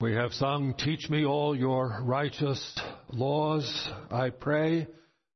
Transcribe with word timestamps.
We 0.00 0.14
have 0.14 0.32
sung, 0.32 0.74
Teach 0.78 1.10
me 1.10 1.26
all 1.26 1.54
your 1.54 2.00
righteous 2.02 2.74
laws, 3.12 3.90
I 4.10 4.30
pray. 4.30 4.86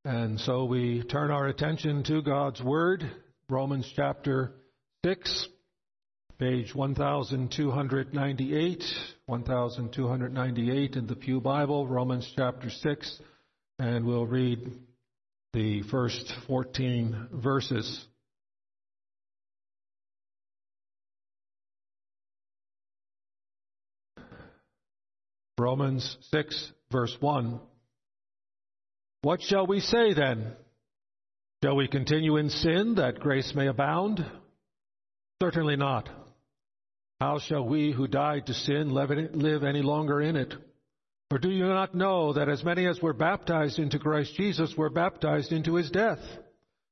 And 0.03 0.39
so 0.39 0.65
we 0.65 1.03
turn 1.03 1.29
our 1.29 1.45
attention 1.45 2.03
to 2.05 2.23
God's 2.23 2.63
Word, 2.63 3.03
Romans 3.47 3.87
chapter 3.95 4.53
6, 5.05 5.49
page 6.39 6.73
1298, 6.73 8.83
1298 9.27 10.95
in 10.95 11.05
the 11.05 11.15
Pew 11.15 11.39
Bible, 11.39 11.85
Romans 11.85 12.27
chapter 12.35 12.71
6, 12.71 13.19
and 13.77 14.03
we'll 14.03 14.25
read 14.25 14.67
the 15.53 15.83
first 15.91 16.33
14 16.47 17.27
verses. 17.33 18.03
Romans 25.57 26.17
6, 26.31 26.71
verse 26.91 27.15
1. 27.19 27.59
What 29.21 29.41
shall 29.41 29.65
we 29.65 29.79
say 29.79 30.13
then? 30.13 30.51
Shall 31.63 31.77
we 31.77 31.87
continue 31.87 32.35
in 32.37 32.49
sin 32.49 32.95
that 32.95 33.19
grace 33.21 33.53
may 33.55 33.67
abound? 33.67 34.25
Certainly 35.41 35.77
not. 35.77 36.09
How 37.21 37.39
shall 37.39 37.65
we 37.65 37.93
who 37.93 38.07
died 38.07 38.47
to 38.47 38.53
sin 38.53 38.93
live 38.93 39.63
any 39.63 39.81
longer 39.81 40.21
in 40.21 40.35
it? 40.35 40.53
Or 41.31 41.37
do 41.39 41.49
you 41.49 41.65
not 41.67 41.95
know 41.95 42.33
that 42.33 42.49
as 42.49 42.63
many 42.63 42.85
as 42.85 43.01
were 43.01 43.13
baptized 43.13 43.79
into 43.79 43.97
Christ 43.97 44.35
Jesus 44.35 44.75
were 44.77 44.89
baptized 44.89 45.53
into 45.53 45.75
his 45.75 45.89
death? 45.89 46.19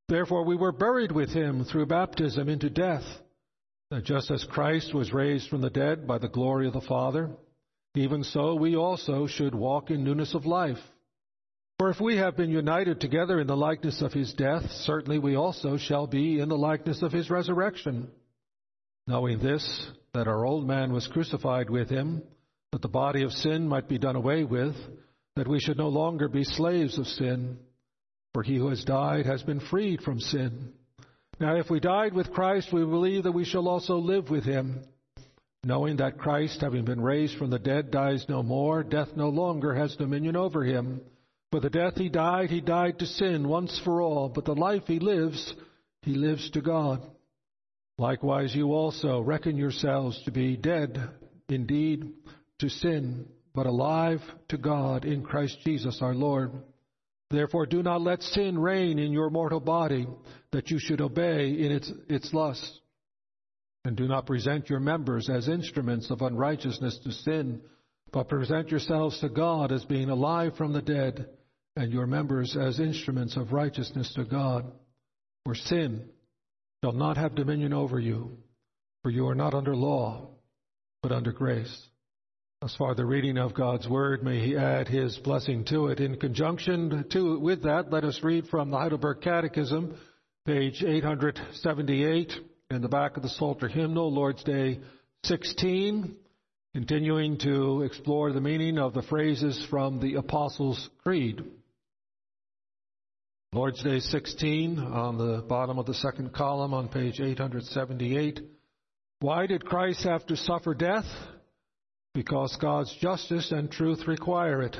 Therefore 0.07 0.45
we 0.45 0.55
were 0.55 0.71
buried 0.71 1.11
with 1.11 1.29
him 1.29 1.65
through 1.65 1.87
baptism 1.87 2.47
into 2.47 2.69
death, 2.69 3.03
that 3.91 4.05
just 4.05 4.31
as 4.31 4.45
Christ 4.45 4.93
was 4.93 5.13
raised 5.13 5.49
from 5.49 5.61
the 5.61 5.69
dead 5.69 6.07
by 6.07 6.17
the 6.17 6.29
glory 6.29 6.67
of 6.67 6.73
the 6.73 6.81
Father, 6.81 7.29
even 7.95 8.23
so, 8.23 8.55
we 8.55 8.75
also 8.75 9.27
should 9.27 9.53
walk 9.53 9.91
in 9.91 10.03
newness 10.03 10.33
of 10.33 10.45
life. 10.45 10.79
For 11.77 11.89
if 11.89 11.99
we 11.99 12.17
have 12.17 12.35
been 12.35 12.49
united 12.49 12.99
together 12.99 13.39
in 13.39 13.47
the 13.47 13.57
likeness 13.57 14.01
of 14.01 14.13
his 14.13 14.33
death, 14.33 14.63
certainly 14.81 15.19
we 15.19 15.35
also 15.35 15.77
shall 15.77 16.07
be 16.07 16.39
in 16.39 16.49
the 16.49 16.57
likeness 16.57 17.01
of 17.03 17.11
his 17.11 17.29
resurrection. 17.29 18.09
Knowing 19.05 19.39
this, 19.39 19.87
that 20.13 20.27
our 20.27 20.45
old 20.45 20.65
man 20.65 20.91
was 20.91 21.07
crucified 21.07 21.69
with 21.69 21.89
him, 21.89 22.23
that 22.71 22.81
the 22.81 22.87
body 22.87 23.23
of 23.23 23.31
sin 23.31 23.67
might 23.67 23.87
be 23.87 23.99
done 23.99 24.15
away 24.15 24.43
with, 24.43 24.75
that 25.35 25.47
we 25.47 25.59
should 25.59 25.77
no 25.77 25.89
longer 25.89 26.27
be 26.27 26.43
slaves 26.43 26.97
of 26.97 27.05
sin. 27.05 27.57
For 28.33 28.41
he 28.41 28.55
who 28.55 28.69
has 28.69 28.83
died 28.83 29.27
has 29.27 29.43
been 29.43 29.59
freed 29.59 30.01
from 30.01 30.19
sin. 30.19 30.73
Now, 31.39 31.57
if 31.57 31.69
we 31.69 31.79
died 31.79 32.13
with 32.13 32.33
Christ, 32.33 32.73
we 32.73 32.81
believe 32.81 33.23
that 33.23 33.31
we 33.33 33.45
shall 33.45 33.67
also 33.67 33.97
live 33.97 34.29
with 34.29 34.45
him 34.45 34.83
knowing 35.63 35.97
that 35.97 36.17
Christ, 36.17 36.61
having 36.61 36.83
been 36.85 37.01
raised 37.01 37.37
from 37.37 37.49
the 37.49 37.59
dead, 37.59 37.91
dies 37.91 38.25
no 38.27 38.43
more, 38.43 38.83
death 38.83 39.09
no 39.15 39.29
longer 39.29 39.73
has 39.73 39.95
dominion 39.95 40.35
over 40.35 40.63
him. 40.63 41.01
For 41.51 41.59
the 41.59 41.69
death 41.69 41.95
he 41.95 42.09
died, 42.09 42.49
he 42.49 42.61
died 42.61 42.99
to 42.99 43.05
sin 43.05 43.47
once 43.47 43.79
for 43.83 44.01
all, 44.01 44.27
but 44.27 44.45
the 44.45 44.55
life 44.55 44.83
he 44.87 44.99
lives, 44.99 45.53
he 46.01 46.15
lives 46.15 46.49
to 46.51 46.61
God. 46.61 47.01
Likewise, 47.97 48.55
you 48.55 48.73
also 48.73 49.21
reckon 49.21 49.55
yourselves 49.55 50.21
to 50.23 50.31
be 50.31 50.57
dead 50.57 50.99
indeed 51.47 52.11
to 52.59 52.69
sin, 52.69 53.27
but 53.53 53.67
alive 53.67 54.19
to 54.49 54.57
God 54.57 55.05
in 55.05 55.23
Christ 55.23 55.59
Jesus 55.63 55.99
our 56.01 56.15
Lord. 56.15 56.51
Therefore, 57.29 57.65
do 57.65 57.83
not 57.83 58.01
let 58.01 58.21
sin 58.21 58.57
reign 58.57 58.99
in 58.99 59.11
your 59.11 59.29
mortal 59.29 59.59
body, 59.59 60.07
that 60.51 60.69
you 60.71 60.79
should 60.79 61.01
obey 61.01 61.49
in 61.51 61.71
its, 61.71 61.91
its 62.09 62.33
lusts. 62.33 62.79
And 63.85 63.97
do 63.97 64.07
not 64.07 64.25
present 64.25 64.69
your 64.69 64.79
members 64.79 65.29
as 65.29 65.49
instruments 65.49 66.09
of 66.09 66.21
unrighteousness 66.21 66.99
to 67.03 67.11
sin, 67.11 67.61
but 68.11 68.29
present 68.29 68.69
yourselves 68.69 69.19
to 69.19 69.29
God 69.29 69.71
as 69.71 69.83
being 69.85 70.09
alive 70.09 70.55
from 70.55 70.71
the 70.71 70.81
dead, 70.81 71.27
and 71.75 71.91
your 71.91 72.05
members 72.05 72.55
as 72.55 72.79
instruments 72.79 73.35
of 73.35 73.51
righteousness 73.51 74.13
to 74.13 74.23
God. 74.23 74.71
For 75.43 75.55
sin 75.55 76.07
shall 76.83 76.93
not 76.93 77.17
have 77.17 77.35
dominion 77.35 77.73
over 77.73 77.99
you, 77.99 78.37
for 79.01 79.09
you 79.09 79.27
are 79.27 79.35
not 79.35 79.53
under 79.53 79.75
law, 79.75 80.29
but 81.01 81.11
under 81.11 81.33
grace. 81.33 81.87
As 82.61 82.73
far 82.77 82.95
the 82.95 83.05
reading 83.05 83.37
of 83.37 83.53
God's 83.53 83.89
word, 83.89 84.23
may 84.23 84.39
He 84.39 84.55
add 84.55 84.87
His 84.87 85.17
blessing 85.17 85.65
to 85.65 85.87
it. 85.87 85.99
In 85.99 86.17
conjunction 86.17 87.05
to, 87.11 87.37
with 87.37 87.63
that, 87.63 87.91
let 87.91 88.05
us 88.05 88.21
read 88.23 88.47
from 88.47 88.71
the 88.71 88.77
Heidelberg 88.77 89.19
Catechism, 89.19 89.97
page 90.45 90.81
878 90.81 92.31
in 92.69 92.81
the 92.81 92.87
back 92.87 93.17
of 93.17 93.23
the 93.23 93.29
Psalter 93.29 93.67
hymnal, 93.67 94.11
Lord's 94.11 94.43
Day 94.43 94.79
16, 95.25 96.15
continuing 96.73 97.37
to 97.39 97.83
explore 97.83 98.31
the 98.31 98.41
meaning 98.41 98.77
of 98.79 98.93
the 98.93 99.03
phrases 99.03 99.65
from 99.69 99.99
the 99.99 100.15
Apostles' 100.15 100.89
Creed. 101.03 101.43
Lord's 103.53 103.83
Day 103.83 103.99
16 103.99 104.79
on 104.79 105.17
the 105.17 105.43
bottom 105.47 105.77
of 105.77 105.85
the 105.85 105.93
second 105.93 106.33
column 106.33 106.73
on 106.73 106.87
page 106.87 107.19
878. 107.19 108.39
Why 109.19 109.45
did 109.45 109.65
Christ 109.65 110.03
have 110.03 110.25
to 110.25 110.35
suffer 110.35 110.73
death? 110.73 111.05
Because 112.15 112.57
God's 112.59 112.95
justice 112.99 113.51
and 113.51 113.71
truth 113.71 114.07
require 114.07 114.63
it. 114.63 114.75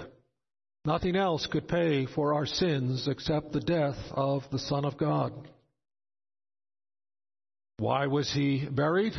Nothing 0.85 1.16
else 1.16 1.45
could 1.45 1.67
pay 1.67 2.07
for 2.07 2.33
our 2.33 2.45
sins 2.45 3.07
except 3.07 3.51
the 3.51 3.61
death 3.61 3.97
of 4.11 4.43
the 4.51 4.59
Son 4.59 4.85
of 4.85 4.97
God. 4.97 5.31
Why 7.78 8.07
was 8.07 8.31
he 8.31 8.67
buried? 8.69 9.13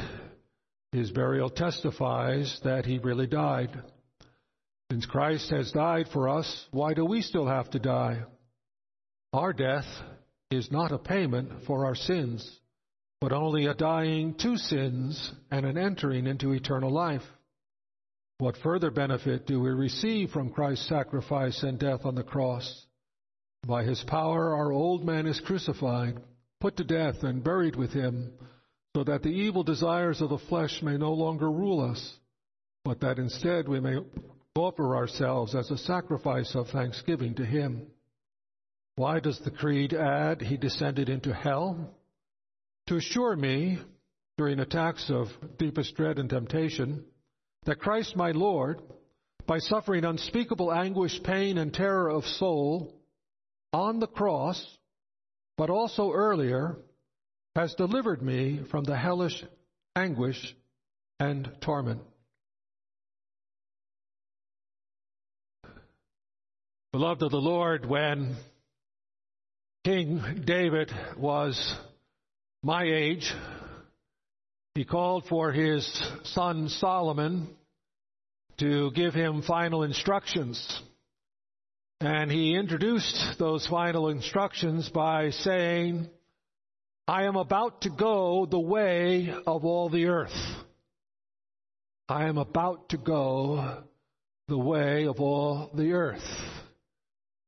His 0.92 1.10
burial 1.10 1.50
testifies 1.50 2.60
that 2.62 2.86
he 2.86 2.98
really 2.98 3.26
died. 3.26 3.70
Since 4.90 5.06
Christ 5.06 5.50
has 5.50 5.72
died 5.72 6.06
for 6.12 6.28
us, 6.28 6.66
why 6.70 6.94
do 6.94 7.04
we 7.04 7.20
still 7.20 7.46
have 7.46 7.68
to 7.70 7.80
die? 7.80 8.22
Our 9.32 9.52
death 9.52 9.86
is 10.52 10.70
not 10.70 10.92
a 10.92 10.98
payment 10.98 11.64
for 11.66 11.84
our 11.84 11.96
sins, 11.96 12.48
but 13.20 13.32
only 13.32 13.66
a 13.66 13.74
dying 13.74 14.34
to 14.34 14.56
sins 14.56 15.32
and 15.50 15.66
an 15.66 15.76
entering 15.76 16.28
into 16.28 16.52
eternal 16.52 16.92
life. 16.92 17.24
What 18.38 18.56
further 18.58 18.92
benefit 18.92 19.46
do 19.46 19.60
we 19.60 19.70
receive 19.70 20.30
from 20.30 20.50
Christ's 20.50 20.88
sacrifice 20.88 21.62
and 21.64 21.78
death 21.78 22.04
on 22.04 22.14
the 22.14 22.22
cross? 22.22 22.86
By 23.66 23.82
his 23.82 24.04
power, 24.04 24.54
our 24.54 24.70
old 24.70 25.04
man 25.04 25.26
is 25.26 25.40
crucified 25.40 26.20
put 26.64 26.78
to 26.78 26.84
death 26.84 27.22
and 27.24 27.44
buried 27.44 27.76
with 27.76 27.92
him, 27.92 28.32
so 28.96 29.04
that 29.04 29.22
the 29.22 29.28
evil 29.28 29.62
desires 29.62 30.22
of 30.22 30.30
the 30.30 30.38
flesh 30.38 30.80
may 30.80 30.96
no 30.96 31.12
longer 31.12 31.50
rule 31.50 31.78
us, 31.78 32.14
but 32.86 33.00
that 33.00 33.18
instead 33.18 33.68
we 33.68 33.78
may 33.78 33.98
offer 34.56 34.96
ourselves 34.96 35.54
as 35.54 35.70
a 35.70 35.76
sacrifice 35.76 36.54
of 36.54 36.66
thanksgiving 36.68 37.34
to 37.34 37.44
him. 37.44 37.86
Why 38.96 39.20
does 39.20 39.38
the 39.40 39.50
Creed 39.50 39.92
add, 39.92 40.40
He 40.40 40.56
descended 40.56 41.10
into 41.10 41.34
hell? 41.34 41.94
To 42.86 42.96
assure 42.96 43.36
me, 43.36 43.80
during 44.38 44.58
attacks 44.58 45.10
of 45.10 45.28
deepest 45.58 45.94
dread 45.96 46.18
and 46.18 46.30
temptation, 46.30 47.04
that 47.66 47.78
Christ 47.78 48.16
my 48.16 48.30
Lord, 48.30 48.80
by 49.46 49.58
suffering 49.58 50.06
unspeakable 50.06 50.72
anguish, 50.72 51.22
pain, 51.24 51.58
and 51.58 51.74
terror 51.74 52.08
of 52.08 52.24
soul 52.24 52.94
on 53.70 54.00
the 54.00 54.06
cross, 54.06 54.66
but 55.56 55.70
also 55.70 56.12
earlier, 56.12 56.76
has 57.54 57.74
delivered 57.74 58.20
me 58.22 58.60
from 58.70 58.84
the 58.84 58.96
hellish 58.96 59.44
anguish 59.94 60.56
and 61.20 61.50
torment. 61.60 62.00
Beloved 66.92 67.22
of 67.22 67.30
the 67.30 67.36
Lord, 67.36 67.86
when 67.86 68.36
King 69.84 70.42
David 70.44 70.92
was 71.16 71.74
my 72.62 72.84
age, 72.84 73.32
he 74.74 74.84
called 74.84 75.26
for 75.28 75.52
his 75.52 75.86
son 76.24 76.68
Solomon 76.68 77.48
to 78.58 78.90
give 78.92 79.14
him 79.14 79.42
final 79.42 79.82
instructions. 79.82 80.82
And 82.04 82.30
he 82.30 82.54
introduced 82.54 83.38
those 83.38 83.66
final 83.66 84.10
instructions 84.10 84.90
by 84.90 85.30
saying, 85.30 86.10
I 87.08 87.24
am 87.24 87.36
about 87.36 87.80
to 87.80 87.88
go 87.88 88.44
the 88.44 88.60
way 88.60 89.32
of 89.46 89.64
all 89.64 89.88
the 89.88 90.08
earth. 90.08 90.36
I 92.06 92.26
am 92.26 92.36
about 92.36 92.90
to 92.90 92.98
go 92.98 93.84
the 94.48 94.58
way 94.58 95.06
of 95.06 95.18
all 95.18 95.70
the 95.72 95.92
earth. 95.92 96.20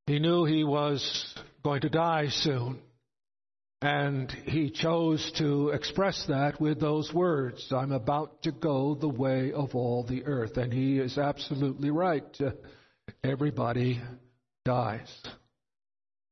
He 0.06 0.20
knew 0.20 0.46
he 0.46 0.64
was 0.64 1.34
going 1.62 1.82
to 1.82 1.90
die 1.90 2.28
soon. 2.30 2.78
And 3.82 4.30
he 4.30 4.70
chose 4.70 5.32
to 5.36 5.68
express 5.68 6.24
that 6.28 6.58
with 6.62 6.80
those 6.80 7.12
words 7.12 7.70
I'm 7.72 7.92
about 7.92 8.42
to 8.44 8.52
go 8.52 8.94
the 8.94 9.06
way 9.06 9.52
of 9.52 9.74
all 9.74 10.02
the 10.02 10.24
earth. 10.24 10.56
And 10.56 10.72
he 10.72 10.98
is 10.98 11.18
absolutely 11.18 11.90
right. 11.90 12.24
Everybody 13.22 14.00
dies. 14.66 15.22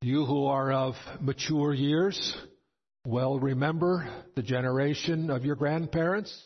You 0.02 0.26
who 0.26 0.46
are 0.46 0.72
of 0.72 0.96
mature 1.20 1.72
years 1.72 2.36
well 3.06 3.38
remember 3.38 4.08
the 4.34 4.42
generation 4.42 5.30
of 5.30 5.44
your 5.44 5.54
grandparents. 5.54 6.36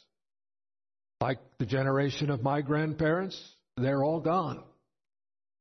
Like 1.23 1.38
the 1.58 1.64
generation 1.64 2.31
of 2.31 2.43
my 2.43 2.61
grandparents, 2.61 3.40
they're 3.79 4.05
all 4.05 4.20
gone. 4.20 4.62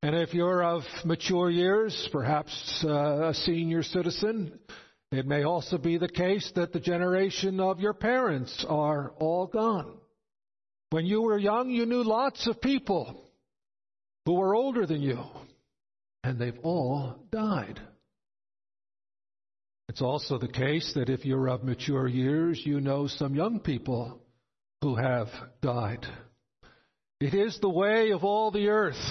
And 0.03 0.15
if 0.15 0.33
you're 0.33 0.63
of 0.63 0.83
mature 1.05 1.49
years, 1.49 2.09
perhaps 2.11 2.83
uh, 2.85 3.29
a 3.29 3.33
senior 3.33 3.81
citizen, 3.81 4.59
it 5.13 5.25
may 5.25 5.43
also 5.43 5.77
be 5.77 5.97
the 5.97 6.09
case 6.09 6.51
that 6.55 6.73
the 6.73 6.81
generation 6.81 7.61
of 7.61 7.79
your 7.79 7.93
parents 7.93 8.65
are 8.67 9.13
all 9.17 9.47
gone. 9.47 9.97
When 10.89 11.05
you 11.05 11.21
were 11.21 11.39
young, 11.39 11.69
you 11.69 11.85
knew 11.85 12.03
lots 12.03 12.47
of 12.47 12.61
people 12.61 13.23
who 14.25 14.33
were 14.33 14.53
older 14.53 14.85
than 14.85 15.01
you, 15.01 15.23
and 16.27 16.37
they've 16.37 16.59
all 16.61 17.15
died. 17.31 17.79
It's 19.87 20.01
also 20.01 20.37
the 20.37 20.49
case 20.49 20.91
that 20.95 21.09
if 21.09 21.23
you're 21.23 21.47
of 21.47 21.63
mature 21.63 22.05
years, 22.05 22.61
you 22.65 22.81
know 22.81 23.07
some 23.07 23.33
young 23.33 23.61
people 23.61 24.19
who 24.81 24.95
have 24.95 25.29
died. 25.61 26.05
It 27.21 27.33
is 27.33 27.57
the 27.61 27.69
way 27.69 28.11
of 28.11 28.25
all 28.25 28.51
the 28.51 28.67
earth. 28.67 29.01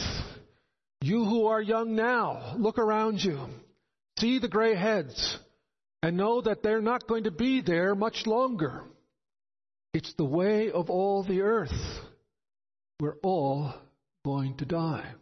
You 1.01 1.25
who 1.25 1.47
are 1.47 1.63
young 1.63 1.97
now, 1.97 2.55
look 2.59 2.79
around 2.79 3.21
you, 3.25 3.41
see 4.19 4.39
the 4.39 4.49
gray 4.49 4.77
heads, 4.77 5.39
and 6.03 6.19
know 6.19 6.43
that 6.43 6.63
they're 6.63 6.83
not 6.83 7.09
going 7.09 7.25
to 7.25 7.31
be 7.31 7.63
there 7.63 7.95
much 7.95 8.27
longer. 8.27 8.85
It's 9.95 10.13
the 10.19 10.27
way 10.27 10.71
of 10.71 10.91
all 10.91 11.25
the 11.25 11.41
earth. 11.41 11.73
We're 13.01 13.17
all 13.23 13.73
going 14.23 14.59
to 14.59 14.67
die. 14.67 15.15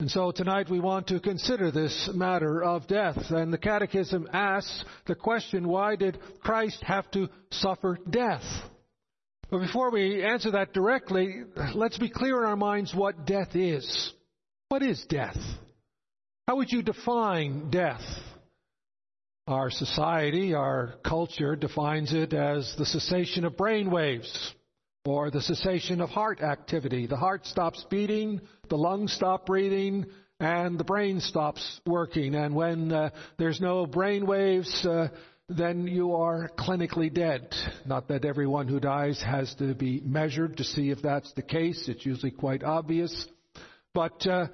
And 0.00 0.08
so 0.08 0.30
tonight 0.30 0.70
we 0.70 0.78
want 0.78 1.08
to 1.08 1.18
consider 1.18 1.72
this 1.72 2.08
matter 2.14 2.62
of 2.62 2.86
death. 2.86 3.16
And 3.30 3.52
the 3.52 3.58
Catechism 3.58 4.28
asks 4.32 4.84
the 5.06 5.16
question, 5.16 5.66
why 5.66 5.96
did 5.96 6.20
Christ 6.40 6.80
have 6.84 7.10
to 7.12 7.28
suffer 7.50 7.98
death? 8.08 8.44
But 9.50 9.58
before 9.58 9.90
we 9.90 10.22
answer 10.22 10.52
that 10.52 10.72
directly, 10.72 11.42
let's 11.74 11.98
be 11.98 12.10
clear 12.10 12.44
in 12.44 12.48
our 12.48 12.56
minds 12.56 12.94
what 12.94 13.26
death 13.26 13.56
is. 13.56 14.12
What 14.68 14.84
is 14.84 15.04
death? 15.08 15.38
How 16.46 16.56
would 16.56 16.70
you 16.70 16.82
define 16.82 17.70
death? 17.70 18.04
Our 19.48 19.70
society, 19.70 20.54
our 20.54 20.94
culture 21.04 21.56
defines 21.56 22.12
it 22.12 22.34
as 22.34 22.72
the 22.78 22.86
cessation 22.86 23.44
of 23.44 23.56
brain 23.56 23.90
waves 23.90 24.54
or 25.08 25.30
the 25.30 25.40
cessation 25.40 26.00
of 26.00 26.10
heart 26.10 26.42
activity. 26.42 27.06
The 27.06 27.16
heart 27.16 27.46
stops 27.46 27.84
beating, 27.88 28.40
the 28.68 28.76
lungs 28.76 29.12
stop 29.12 29.46
breathing, 29.46 30.06
and 30.38 30.78
the 30.78 30.84
brain 30.84 31.20
stops 31.20 31.80
working. 31.86 32.34
And 32.34 32.54
when 32.54 32.92
uh, 32.92 33.10
there's 33.38 33.60
no 33.60 33.86
brain 33.86 34.26
waves, 34.26 34.84
uh, 34.84 35.08
then 35.48 35.86
you 35.86 36.14
are 36.14 36.50
clinically 36.58 37.12
dead. 37.12 37.54
Not 37.86 38.08
that 38.08 38.24
everyone 38.24 38.68
who 38.68 38.80
dies 38.80 39.20
has 39.22 39.54
to 39.54 39.74
be 39.74 40.00
measured 40.04 40.58
to 40.58 40.64
see 40.64 40.90
if 40.90 41.00
that's 41.00 41.32
the 41.32 41.42
case. 41.42 41.88
It's 41.88 42.04
usually 42.04 42.32
quite 42.32 42.62
obvious. 42.62 43.26
But 43.94 44.26
uh, 44.26 44.48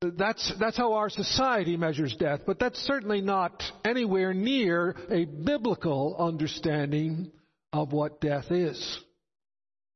that's, 0.00 0.52
that's 0.58 0.76
how 0.76 0.94
our 0.94 1.08
society 1.08 1.76
measures 1.76 2.16
death. 2.16 2.40
But 2.46 2.58
that's 2.58 2.80
certainly 2.80 3.20
not 3.20 3.62
anywhere 3.84 4.34
near 4.34 4.96
a 5.08 5.24
biblical 5.24 6.16
understanding 6.18 7.30
of 7.72 7.92
what 7.92 8.20
death 8.20 8.50
is. 8.50 9.00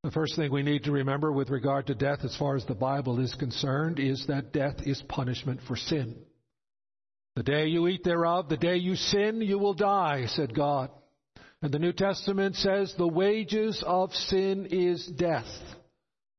The 0.05 0.11
first 0.11 0.37
thing 0.37 0.53
we 0.53 0.63
need 0.63 0.85
to 0.85 0.93
remember 0.93 1.33
with 1.33 1.49
regard 1.49 1.87
to 1.87 1.95
death, 1.95 2.19
as 2.25 2.37
far 2.37 2.57
as 2.57 2.67
the 2.67 2.75
Bible 2.75 3.21
is 3.21 3.35
concerned, 3.37 3.99
is 3.99 4.27
that 4.27 4.53
death 4.53 4.77
is 4.85 5.03
punishment 5.09 5.61
for 5.67 5.77
sin. 5.77 6.17
The 7.37 7.43
day 7.43 7.69
you 7.69 7.89
eat 7.89 8.05
thereof, 8.05 8.51
the 8.51 8.59
day 8.59 8.77
you 8.77 8.97
sin, 8.97 9.41
you 9.41 9.59
will 9.59 9.73
die, 9.73 10.27
said 10.27 10.55
God. 10.55 10.91
And 11.63 11.73
the 11.73 11.79
New 11.79 11.95
Testament 11.95 12.57
says, 12.57 12.95
the 12.99 13.09
wages 13.09 13.83
of 13.87 14.13
sin 14.13 14.69
is 14.71 15.07
death. 15.07 15.49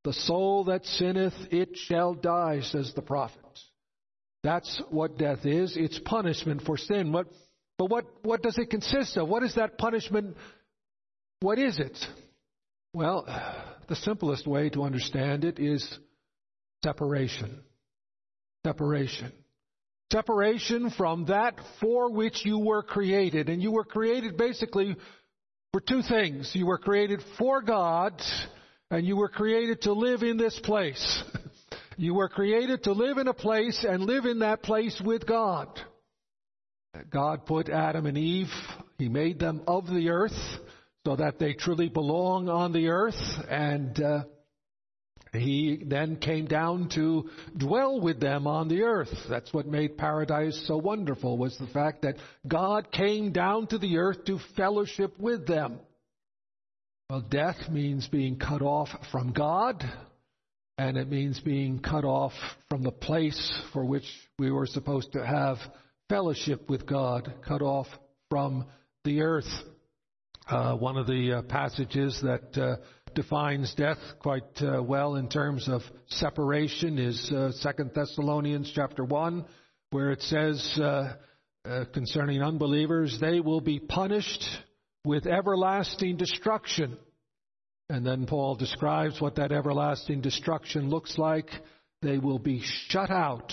The 0.04 0.14
soul 0.14 0.66
that 0.66 0.86
sinneth, 0.86 1.34
it 1.50 1.70
shall 1.74 2.14
die, 2.14 2.62
says 2.62 2.94
the 2.96 3.02
prophet. 3.02 3.42
That's 4.44 4.80
what 4.92 5.18
death 5.18 5.44
is. 5.44 5.76
It's 5.76 5.98
punishment 5.98 6.62
for 6.68 6.78
sin. 6.78 7.12
But, 7.12 7.26
but 7.80 7.90
what, 7.90 8.06
what 8.22 8.44
does 8.44 8.60
it 8.60 8.70
consist 8.70 9.18
of? 9.18 9.28
What 9.28 9.42
is 9.42 9.56
that 9.56 9.80
punishment? 9.80 10.38
What 11.40 11.58
is 11.58 11.80
it? 11.80 11.98
Well, 12.96 13.26
the 13.90 13.96
simplest 13.98 14.48
way 14.48 14.70
to 14.70 14.84
understand 14.84 15.44
it 15.44 15.60
is 15.60 15.86
separation. 16.84 17.60
Separation. 18.66 19.34
Separation 20.12 20.90
from 20.92 21.26
that 21.26 21.60
for 21.82 22.10
which 22.10 22.46
you 22.46 22.58
were 22.58 22.84
created. 22.84 23.50
And 23.50 23.62
you 23.62 23.72
were 23.72 23.84
created 23.84 24.38
basically 24.38 24.96
for 25.74 25.82
two 25.82 26.04
things. 26.04 26.50
You 26.54 26.68
were 26.68 26.78
created 26.78 27.20
for 27.38 27.62
God, 27.62 28.22
and 28.90 29.06
you 29.06 29.18
were 29.18 29.30
created 29.30 29.82
to 29.82 29.94
live 29.94 30.24
in 30.24 30.38
this 30.38 30.60
place. 30.64 31.24
You 31.98 32.14
were 32.14 32.28
created 32.28 32.84
to 32.84 32.92
live 32.92 33.18
in 33.20 33.30
a 33.30 33.34
place 33.34 33.86
and 33.88 34.04
live 34.04 34.26
in 34.26 34.40
that 34.40 34.62
place 34.62 35.02
with 35.02 35.26
God. 35.26 35.70
God 37.10 37.46
put 37.46 37.70
Adam 37.70 38.06
and 38.06 38.18
Eve, 38.18 38.52
He 38.98 39.08
made 39.08 39.40
them 39.40 39.62
of 39.66 39.88
the 39.88 40.10
earth 40.10 40.34
so 41.06 41.16
that 41.16 41.38
they 41.40 41.54
truly 41.54 41.88
belong 41.88 42.50
on 42.50 42.74
the 42.74 42.88
earth 42.88 43.14
and 43.48 44.02
uh, 44.02 44.24
he 45.34 45.84
then 45.86 46.16
came 46.16 46.46
down 46.46 46.90
to 46.96 47.30
dwell 47.56 48.00
with 48.00 48.20
them 48.20 48.48
on 48.48 48.68
the 48.68 48.84
earth. 48.84 49.14
That's 49.30 49.54
what 49.54 49.68
made 49.68 49.98
paradise 49.98 50.66
so 50.68 50.78
wonderful 50.78 51.38
was 51.38 51.58
the 51.58 51.68
fact 51.68 52.02
that 52.04 52.16
God 52.48 52.92
came 52.92 53.32
down 53.32 53.68
to 53.68 53.78
the 53.78 53.98
earth 53.98 54.26
to 54.26 54.40
fellowship 54.56 55.20
with 55.20 55.46
them. 55.46 55.80
Well, 57.10 57.22
death 57.22 57.70
means 57.70 58.08
being 58.08 58.38
cut 58.40 58.64
off 58.64 58.90
from 59.12 59.32
God, 59.32 59.84
and 60.78 60.98
it 60.98 61.10
means 61.10 61.40
being 61.40 61.80
cut 61.80 62.04
off 62.04 62.34
from 62.68 62.82
the 62.82 62.92
place 62.92 63.62
for 63.74 63.86
which 63.86 64.06
we 64.40 64.52
were 64.52 64.66
supposed 64.66 65.12
to 65.14 65.24
have 65.24 65.58
fellowship 66.10 66.68
with 66.68 66.88
God, 66.88 67.32
cut 67.48 67.62
off 67.62 67.88
from 68.30 68.66
the 69.04 69.22
earth. 69.22 69.46
Uh, 70.48 70.76
one 70.76 70.96
of 70.96 71.08
the 71.08 71.40
uh, 71.40 71.42
passages 71.42 72.20
that 72.22 72.56
uh, 72.56 72.76
defines 73.16 73.74
death 73.74 73.98
quite 74.20 74.44
uh, 74.62 74.82
well 74.82 75.16
in 75.16 75.28
terms 75.28 75.68
of 75.68 75.82
separation 76.06 77.00
is 77.00 77.32
uh, 77.32 77.52
Second 77.52 77.90
Thessalonians 77.96 78.72
chapter 78.76 79.04
one, 79.04 79.46
where 79.90 80.12
it 80.12 80.22
says 80.22 80.80
uh, 80.80 81.16
concerning 81.94 82.44
unbelievers, 82.44 83.18
they 83.20 83.40
will 83.40 83.60
be 83.60 83.80
punished 83.80 84.46
with 85.04 85.26
everlasting 85.26 86.16
destruction. 86.16 86.96
And 87.90 88.06
then 88.06 88.28
Paul 88.28 88.54
describes 88.54 89.20
what 89.20 89.38
that 89.38 89.52
everlasting 89.52 90.22
destruction 90.22 90.92
looks 90.92 91.18
like. 91.18 91.50
They 92.04 92.20
will 92.20 92.40
be 92.40 92.62
shut 92.90 93.10
out. 93.10 93.52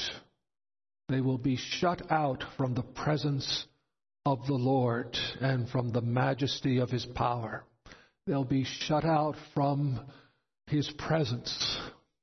They 1.08 1.22
will 1.22 1.38
be 1.38 1.56
shut 1.56 2.10
out 2.10 2.44
from 2.58 2.74
the 2.74 2.82
presence 2.82 3.66
of 4.24 4.46
the 4.46 4.54
Lord 4.54 5.16
and 5.40 5.68
from 5.68 5.90
the 5.90 6.00
majesty 6.00 6.78
of 6.78 6.90
his 6.90 7.04
power. 7.04 7.64
They'll 8.26 8.44
be 8.44 8.64
shut 8.64 9.04
out 9.04 9.34
from 9.54 10.00
his 10.68 10.88
presence. 10.96 11.78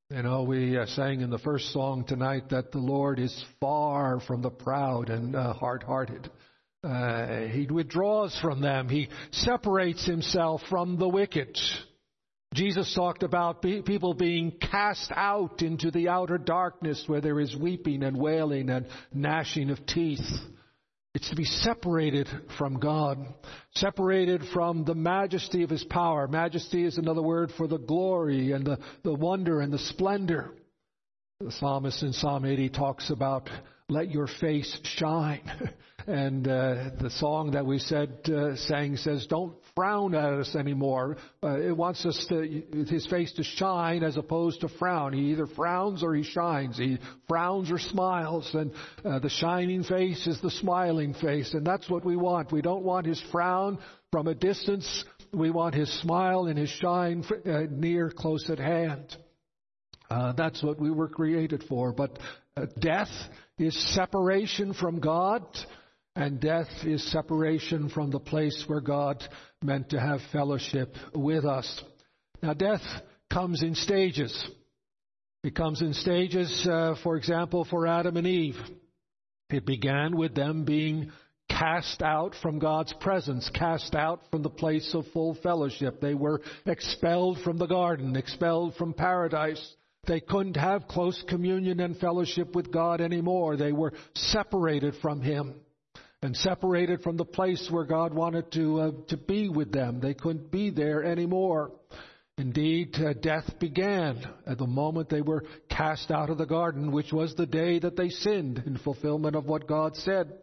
You 0.10 0.24
know, 0.24 0.44
we 0.44 0.77
uh, 0.77 0.86
sang 0.88 1.22
in 1.22 1.29
the 1.29 1.39
first 1.39 1.74
song 1.74 2.06
tonight 2.06 2.50
that 2.50 2.72
the 2.72 2.79
Lord 2.79 3.20
is 3.20 3.44
far 3.60 4.22
from 4.22 4.41
the 4.41 4.50
proud 4.50 5.10
and 5.10 5.36
uh, 5.36 5.53
hard 5.53 5.84
hearted. 5.84 6.32
Uh, 6.82 7.41
he 7.48 7.68
withdraws 7.70 8.38
from 8.41 8.62
them. 8.62 8.88
He 8.88 9.10
separates 9.32 10.06
himself 10.06 10.62
from 10.70 10.98
the 10.98 11.10
wicked. 11.10 11.58
Jesus 12.53 12.91
talked 12.96 13.24
about 13.24 13.62
people 13.62 14.13
being 14.13 14.51
cast 14.51 15.12
out 15.13 15.62
into 15.62 15.91
the 15.91 16.08
outer 16.08 16.38
darkness 16.38 17.03
where 17.06 17.22
there 17.22 17.39
is 17.39 17.56
weeping 17.56 18.01
and 18.01 18.18
wailing 18.18 18.70
and 18.70 18.88
gnashing 19.13 19.70
of 19.70 19.86
teeth. 19.86 20.25
It's 21.16 21.30
to 21.30 21.36
be 21.36 21.44
separated 21.44 22.28
from 22.58 22.80
God, 22.80 23.18
separated 23.74 24.44
from 24.54 24.86
the 24.86 24.94
majesty 24.94 25.63
of 25.63 25.70
His 25.72 25.84
power. 25.86 26.28
Majesty 26.28 26.86
is 26.86 27.00
another 27.00 27.24
word 27.24 27.51
for 27.58 27.68
the 27.68 27.80
glory 27.80 28.51
and 28.51 28.66
the, 28.66 28.78
the 29.04 29.13
wonder 29.13 29.60
and 29.60 29.74
the 29.74 29.80
splendor. 29.80 30.54
The 31.41 31.53
psalmist 31.53 32.03
in 32.03 32.12
Psalm 32.12 32.43
80 32.43 32.67
talks 32.67 33.10
about 33.12 33.50
let 33.88 34.12
your 34.12 34.27
face 34.27 34.77
shine. 34.84 35.41
And 36.08 36.48
uh, 36.48 36.91
the 37.00 37.12
song 37.12 37.51
that 37.51 37.65
we 37.67 37.77
said 37.77 38.27
uh, 38.29 38.55
sang 38.55 38.98
says, 38.98 39.27
"Don't 39.27 39.53
frown 39.75 40.15
at 40.15 40.34
us 40.34 40.55
anymore." 40.55 41.17
Uh, 41.43 41.60
it 41.60 41.75
wants 41.75 42.03
us 42.03 42.25
to 42.29 42.63
his 42.88 43.05
face 43.08 43.31
to 43.34 43.43
shine 43.43 44.01
as 44.01 44.17
opposed 44.17 44.62
to 44.62 44.69
frown. 44.69 45.13
He 45.13 45.31
either 45.31 45.46
frowns 45.46 46.01
or 46.01 46.15
he 46.15 46.24
shines. 46.24 46.77
He 46.77 46.98
frowns 47.27 47.69
or 47.69 47.77
smiles, 47.77 48.50
and 48.55 48.72
uh, 49.05 49.19
the 49.19 49.29
shining 49.29 49.84
face 49.84 50.25
is 50.25 50.41
the 50.41 50.50
smiling 50.50 51.13
face, 51.13 51.53
and 51.53 51.67
that's 51.67 51.88
what 51.89 52.03
we 52.03 52.15
want. 52.15 52.51
We 52.51 52.63
don't 52.63 52.84
want 52.84 53.05
his 53.05 53.22
frown 53.31 53.77
from 54.10 54.25
a 54.27 54.34
distance. 54.34 55.05
We 55.31 55.51
want 55.51 55.75
his 55.75 55.91
smile 56.01 56.48
and 56.48 56.58
his 56.58 56.69
shine 56.69 57.24
uh, 57.46 57.63
near, 57.69 58.10
close 58.10 58.50
at 58.50 58.58
hand. 58.58 59.15
Uh, 60.10 60.34
that's 60.34 60.63
what 60.63 60.80
we 60.80 60.92
were 60.92 61.08
created 61.08 61.63
for. 61.70 61.94
But 61.94 62.18
death 62.80 63.12
is 63.58 63.75
separation 63.96 64.74
from 64.74 65.00
God. 65.00 65.44
And 66.16 66.42
death 66.42 66.68
is 66.84 67.12
separation 67.12 67.89
from 67.89 68.10
the 68.12 68.20
place 68.20 68.63
where 68.68 68.82
God 68.82 69.24
meant 69.62 69.92
to 69.92 70.00
have 70.00 70.20
fellowship 70.34 70.94
with 71.13 71.46
us. 71.46 71.82
Now, 72.42 72.54
death 72.54 72.82
comes 73.32 73.63
in 73.63 73.75
stages. 73.75 74.50
It 75.44 75.56
comes 75.56 75.82
in 75.82 75.94
stages, 75.94 76.68
uh, 76.70 76.96
for 77.04 77.16
example, 77.16 77.63
for 77.63 77.88
Adam 77.88 78.18
and 78.18 78.28
Eve. 78.28 78.58
It 79.50 79.66
began 79.66 80.18
with 80.18 80.36
them 80.36 80.66
being 80.66 81.12
cast 81.48 82.01
out 82.01 82.36
from 82.42 82.60
God's 82.60 82.94
presence, 83.00 83.50
cast 83.54 83.96
out 83.96 84.22
from 84.30 84.44
the 84.44 84.50
place 84.50 84.94
of 84.94 85.06
full 85.13 85.36
fellowship. 85.42 86.01
They 86.01 86.16
were 86.16 86.42
expelled 86.66 87.39
from 87.44 87.58
the 87.58 87.66
garden, 87.68 88.16
expelled 88.16 88.75
from 88.75 88.94
paradise. 88.94 89.75
They 90.10 90.20
couldn't 90.20 90.58
have 90.58 90.88
close 90.88 91.24
communion 91.30 91.80
and 91.80 91.96
fellowship 91.96 92.56
with 92.56 92.72
God 92.72 93.00
anymore. 93.00 93.56
They 93.58 93.72
were 93.72 93.94
separated 94.16 94.96
from 95.04 95.22
Him 95.22 95.54
and 96.24 96.36
separated 96.36 97.01
from 97.04 97.16
the 97.16 97.25
place 97.25 97.70
where 97.70 97.86
God 97.86 98.12
wanted 98.12 98.51
to, 98.54 98.80
uh, 98.82 98.92
to 99.10 99.18
be 99.18 99.50
with 99.50 99.72
them. 99.72 100.00
They 100.00 100.16
couldn't 100.16 100.50
be 100.50 100.72
there 100.72 101.04
anymore. 101.04 101.74
Indeed, 102.39 102.96
uh, 102.96 103.13
death 103.13 103.60
began 103.60 104.28
at 104.48 104.58
the 104.58 104.66
moment 104.66 105.10
they 105.10 105.22
were 105.22 105.44
cast 105.70 106.10
out 106.10 106.32
of 106.32 106.39
the 106.39 106.46
garden, 106.46 106.92
which 106.92 107.13
was 107.13 107.36
the 107.36 107.46
day 107.46 107.78
that 107.78 107.96
they 107.96 108.10
sinned 108.10 108.63
in 108.66 108.80
fulfillment 108.80 109.36
of 109.36 109.46
what 109.46 109.68
God 109.68 109.96
said. 109.96 110.34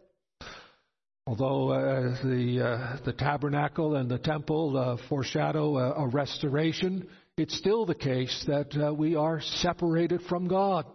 Although 1.25 1.71
uh, 1.71 2.23
the 2.23 2.65
uh, 2.65 2.97
the 3.03 3.11
tabernacle 3.11 3.97
and 3.97 4.09
the 4.09 4.17
temple 4.17 4.77
uh, 4.77 5.09
foreshadow 5.09 5.77
a, 5.77 6.05
a, 6.05 6.07
restoration, 6.07 7.09
it's 7.37 7.55
still 7.55 7.85
the 7.85 7.95
case 7.95 8.43
that 8.47 8.75
uh, 8.75 8.93
we 8.93 9.15
are 9.15 9.39
separated 9.41 10.21
from 10.23 10.47
God. 10.47 10.85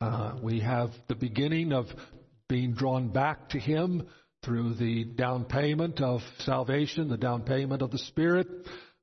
Uh, 0.00 0.34
we 0.42 0.60
have 0.60 0.90
the 1.08 1.14
beginning 1.14 1.72
of 1.72 1.86
being 2.48 2.74
drawn 2.74 3.08
back 3.08 3.50
to 3.50 3.58
Him 3.58 4.06
through 4.44 4.74
the 4.74 5.04
down 5.04 5.44
payment 5.44 6.00
of 6.00 6.20
salvation, 6.40 7.08
the 7.08 7.16
down 7.16 7.42
payment 7.42 7.80
of 7.80 7.90
the 7.92 7.98
Spirit. 7.98 8.48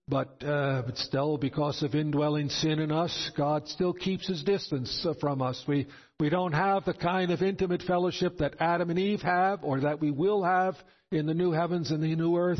But, 0.07 0.43
uh, 0.43 0.83
but 0.85 0.97
still, 0.97 1.37
because 1.37 1.81
of 1.81 1.95
indwelling 1.95 2.49
sin 2.49 2.79
in 2.79 2.91
us, 2.91 3.31
God 3.37 3.69
still 3.69 3.93
keeps 3.93 4.27
His 4.27 4.43
distance 4.43 5.05
uh, 5.07 5.13
from 5.21 5.41
us. 5.41 5.63
We 5.65 5.87
we 6.19 6.29
don't 6.29 6.53
have 6.53 6.85
the 6.85 6.93
kind 6.93 7.31
of 7.31 7.41
intimate 7.41 7.81
fellowship 7.81 8.37
that 8.37 8.55
Adam 8.59 8.89
and 8.89 8.99
Eve 8.99 9.21
have, 9.21 9.63
or 9.63 9.81
that 9.81 9.99
we 9.99 10.11
will 10.11 10.43
have 10.43 10.75
in 11.11 11.25
the 11.25 11.33
new 11.33 11.51
heavens 11.51 11.89
and 11.91 12.03
the 12.03 12.15
new 12.15 12.37
earth. 12.37 12.59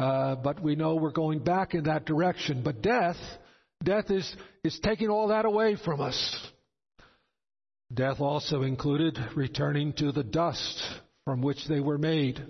Uh, 0.00 0.34
but 0.36 0.62
we 0.62 0.76
know 0.76 0.94
we're 0.94 1.10
going 1.10 1.40
back 1.40 1.74
in 1.74 1.84
that 1.84 2.06
direction. 2.06 2.62
But 2.62 2.80
death, 2.80 3.18
death 3.84 4.10
is 4.10 4.34
is 4.64 4.80
taking 4.82 5.10
all 5.10 5.28
that 5.28 5.44
away 5.44 5.76
from 5.76 6.00
us. 6.00 6.50
Death 7.92 8.18
also 8.18 8.62
included 8.62 9.18
returning 9.36 9.92
to 9.94 10.10
the 10.10 10.22
dust 10.22 10.80
from 11.26 11.42
which 11.42 11.58
they 11.68 11.80
were 11.80 11.98
made. 11.98 12.42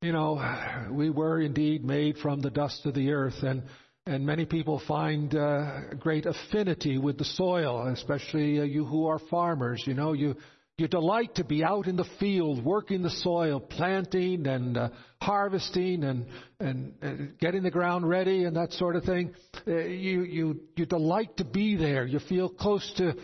You 0.00 0.12
know, 0.12 0.88
we 0.90 1.10
were 1.10 1.38
indeed 1.38 1.84
made 1.84 2.16
from 2.16 2.40
the 2.40 2.50
dust 2.50 2.86
of 2.86 2.94
the 2.94 3.10
earth, 3.10 3.42
and 3.42 3.64
and 4.06 4.24
many 4.24 4.46
people 4.46 4.80
find 4.88 5.34
uh, 5.34 5.94
great 5.98 6.24
affinity 6.24 6.96
with 6.96 7.18
the 7.18 7.26
soil, 7.26 7.88
especially 7.88 8.60
uh, 8.60 8.62
you 8.62 8.86
who 8.86 9.06
are 9.06 9.18
farmers. 9.30 9.82
You 9.86 9.92
know, 9.92 10.14
you 10.14 10.36
you 10.76 10.88
delight 10.88 11.36
to 11.36 11.44
be 11.44 11.62
out 11.62 11.86
in 11.86 11.96
the 11.96 12.06
field, 12.18 12.64
working 12.64 13.02
the 13.02 13.10
soil, 13.10 13.60
planting 13.60 14.46
and 14.46 14.76
uh, 14.76 14.88
harvesting, 15.20 16.02
and, 16.02 16.26
and, 16.58 16.94
and 17.00 17.38
getting 17.38 17.62
the 17.62 17.70
ground 17.70 18.08
ready, 18.08 18.44
and 18.44 18.56
that 18.56 18.72
sort 18.72 18.96
of 18.96 19.04
thing. 19.04 19.34
Uh, 19.66 19.76
you 19.76 20.22
you 20.22 20.60
you 20.74 20.84
delight 20.86 21.36
to 21.36 21.44
be 21.44 21.76
there. 21.76 22.04
You 22.04 22.18
feel 22.18 22.48
close 22.48 22.92
to 22.96 23.14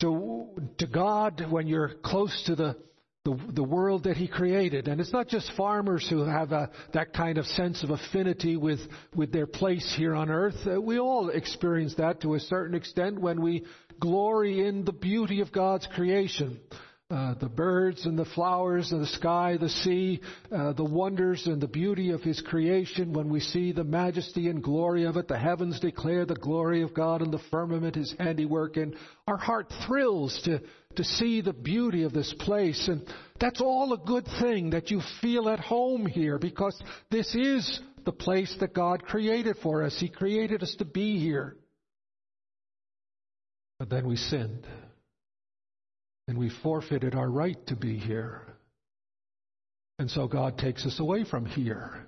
to, 0.00 0.48
to 0.78 0.86
God 0.86 1.44
when 1.48 1.66
you're 1.66 1.92
close 2.02 2.42
to 2.46 2.54
the, 2.54 2.76
the, 3.24 3.38
the 3.52 3.62
world 3.62 4.04
that 4.04 4.16
He 4.16 4.26
created. 4.26 4.88
And 4.88 5.00
it's 5.00 5.12
not 5.12 5.28
just 5.28 5.52
farmers 5.56 6.06
who 6.08 6.24
have 6.24 6.52
a, 6.52 6.70
that 6.92 7.12
kind 7.12 7.38
of 7.38 7.46
sense 7.46 7.82
of 7.82 7.90
affinity 7.90 8.56
with, 8.56 8.80
with 9.14 9.32
their 9.32 9.46
place 9.46 9.94
here 9.96 10.14
on 10.14 10.30
earth. 10.30 10.56
Uh, 10.66 10.80
we 10.80 10.98
all 10.98 11.28
experience 11.28 11.94
that 11.96 12.22
to 12.22 12.34
a 12.34 12.40
certain 12.40 12.74
extent 12.74 13.20
when 13.20 13.40
we 13.42 13.64
glory 14.00 14.66
in 14.66 14.84
the 14.84 14.92
beauty 14.92 15.40
of 15.40 15.52
God's 15.52 15.86
creation. 15.94 16.60
Uh, 17.10 17.34
the 17.40 17.48
birds 17.48 18.06
and 18.06 18.16
the 18.16 18.24
flowers 18.24 18.92
and 18.92 19.02
the 19.02 19.06
sky, 19.06 19.56
the 19.60 19.68
sea, 19.68 20.20
uh, 20.52 20.72
the 20.74 20.84
wonders 20.84 21.44
and 21.46 21.60
the 21.60 21.66
beauty 21.66 22.10
of 22.10 22.20
His 22.20 22.40
creation, 22.40 23.12
when 23.12 23.28
we 23.28 23.40
see 23.40 23.72
the 23.72 23.82
majesty 23.82 24.48
and 24.48 24.62
glory 24.62 25.04
of 25.04 25.16
it, 25.16 25.26
the 25.26 25.36
heavens 25.36 25.80
declare 25.80 26.24
the 26.24 26.36
glory 26.36 26.82
of 26.82 26.94
God 26.94 27.20
and 27.20 27.32
the 27.32 27.42
firmament 27.50 27.96
His 27.96 28.14
handiwork, 28.16 28.76
and 28.76 28.94
our 29.26 29.36
heart 29.36 29.72
thrills 29.88 30.40
to, 30.44 30.60
to 30.94 31.02
see 31.02 31.40
the 31.40 31.52
beauty 31.52 32.04
of 32.04 32.12
this 32.12 32.32
place. 32.38 32.86
And 32.86 33.04
that's 33.40 33.60
all 33.60 33.92
a 33.92 33.98
good 33.98 34.28
thing 34.40 34.70
that 34.70 34.92
you 34.92 35.02
feel 35.20 35.48
at 35.48 35.58
home 35.58 36.06
here 36.06 36.38
because 36.38 36.80
this 37.10 37.34
is 37.34 37.80
the 38.04 38.12
place 38.12 38.54
that 38.60 38.72
God 38.72 39.02
created 39.02 39.56
for 39.64 39.82
us. 39.82 39.98
He 39.98 40.08
created 40.08 40.62
us 40.62 40.76
to 40.78 40.84
be 40.84 41.18
here. 41.18 41.56
But 43.80 43.90
then 43.90 44.06
we 44.06 44.14
sinned 44.14 44.64
and 46.30 46.38
we 46.38 46.48
forfeited 46.62 47.16
our 47.16 47.28
right 47.28 47.58
to 47.66 47.74
be 47.74 47.98
here. 47.98 48.42
And 49.98 50.08
so 50.08 50.28
God 50.28 50.58
takes 50.58 50.86
us 50.86 51.00
away 51.00 51.24
from 51.24 51.44
here, 51.44 52.06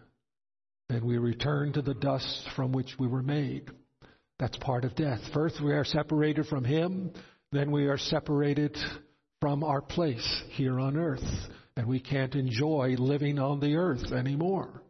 and 0.89 1.03
we 1.03 1.19
return 1.19 1.73
to 1.73 1.83
the 1.83 1.95
dust 1.95 2.47
from 2.55 2.71
which 2.71 2.95
we 3.01 3.09
were 3.09 3.25
made. 3.25 3.69
That's 4.39 4.57
part 4.59 4.85
of 4.85 4.95
death. 4.95 5.19
First, 5.35 5.61
we 5.61 5.73
are 5.73 5.85
separated 5.85 6.47
from 6.47 6.63
Him, 6.63 7.11
then 7.51 7.73
we 7.73 7.89
are 7.89 7.99
separated 7.99 8.79
from 9.41 9.65
our 9.65 9.83
place 9.83 10.43
here 10.51 10.79
on 10.79 10.97
earth, 10.97 11.29
and 11.77 11.89
we 11.89 11.99
can't 11.99 12.37
enjoy 12.37 12.95
living 12.97 13.41
on 13.41 13.59
the 13.59 13.75
earth 13.75 14.13
anymore. 14.13 14.83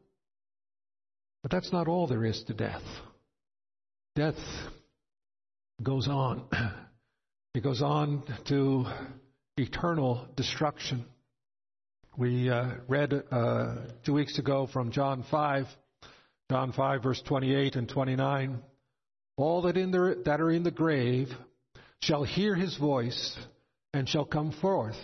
But 1.40 1.52
that's 1.52 1.72
not 1.72 1.88
all 1.88 2.06
there 2.06 2.26
is 2.26 2.44
to 2.48 2.52
death. 2.52 2.84
Death 4.14 4.36
goes 5.82 6.06
on. 6.06 6.44
It 7.54 7.62
goes 7.62 7.82
on 7.82 8.22
to 8.46 8.86
eternal 9.58 10.26
destruction. 10.34 11.04
We 12.16 12.50
uh, 12.50 12.74
read 12.88 13.12
uh, 13.30 13.76
two 14.04 14.14
weeks 14.14 14.38
ago 14.38 14.66
from 14.72 14.92
John 14.92 15.24
5, 15.30 15.66
John 16.50 16.72
5, 16.72 17.02
verse 17.02 17.22
28 17.26 17.76
and 17.76 17.88
29. 17.88 18.60
All 19.36 19.62
that, 19.62 19.76
in 19.76 19.90
the, 19.90 20.22
that 20.24 20.40
are 20.40 20.50
in 20.50 20.62
the 20.62 20.70
grave 20.70 21.28
shall 22.00 22.22
hear 22.22 22.54
his 22.54 22.76
voice 22.76 23.36
and 23.92 24.08
shall 24.08 24.24
come 24.24 24.52
forth. 24.52 24.98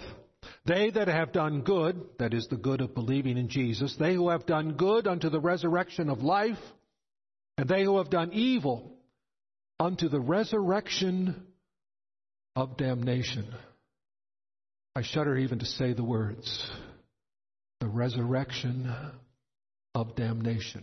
They 0.64 0.90
that 0.90 1.09
have 1.09 1.33
done 1.33 1.62
good, 1.62 2.00
that 2.19 2.33
is 2.33 2.47
the 2.49 2.57
good 2.57 2.81
of 2.81 2.95
believing 2.95 3.37
in 3.37 3.49
Jesus, 3.49 3.97
they 3.97 4.14
who 4.14 4.31
have 4.31 4.47
done 4.47 4.75
good 4.75 5.07
unto 5.07 5.28
the 5.28 5.40
resurrection 5.40 6.09
of 6.09 6.23
life, 6.23 6.59
and 7.57 7.69
they 7.69 7.85
who 7.85 7.99
have 7.99 8.11
done 8.11 8.33
evil 8.33 8.93
unto 9.78 10.09
the 10.09 10.21
resurrection 10.21 11.47
of 12.57 12.76
damnation. 12.76 13.47
I 14.99 15.02
shudder 15.02 15.37
even 15.37 15.61
to 15.61 15.64
say 15.64 15.93
the 15.93 16.02
words 16.02 16.69
the 17.81 17.87
resurrection 17.87 18.93
of 19.95 20.17
damnation. 20.17 20.83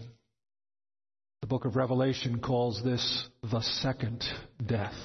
The 1.41 1.47
book 1.47 1.65
of 1.65 1.75
Revelation 1.75 2.39
calls 2.39 2.81
this 2.81 3.27
the 3.43 3.59
second 3.59 4.23
death. 4.65 4.95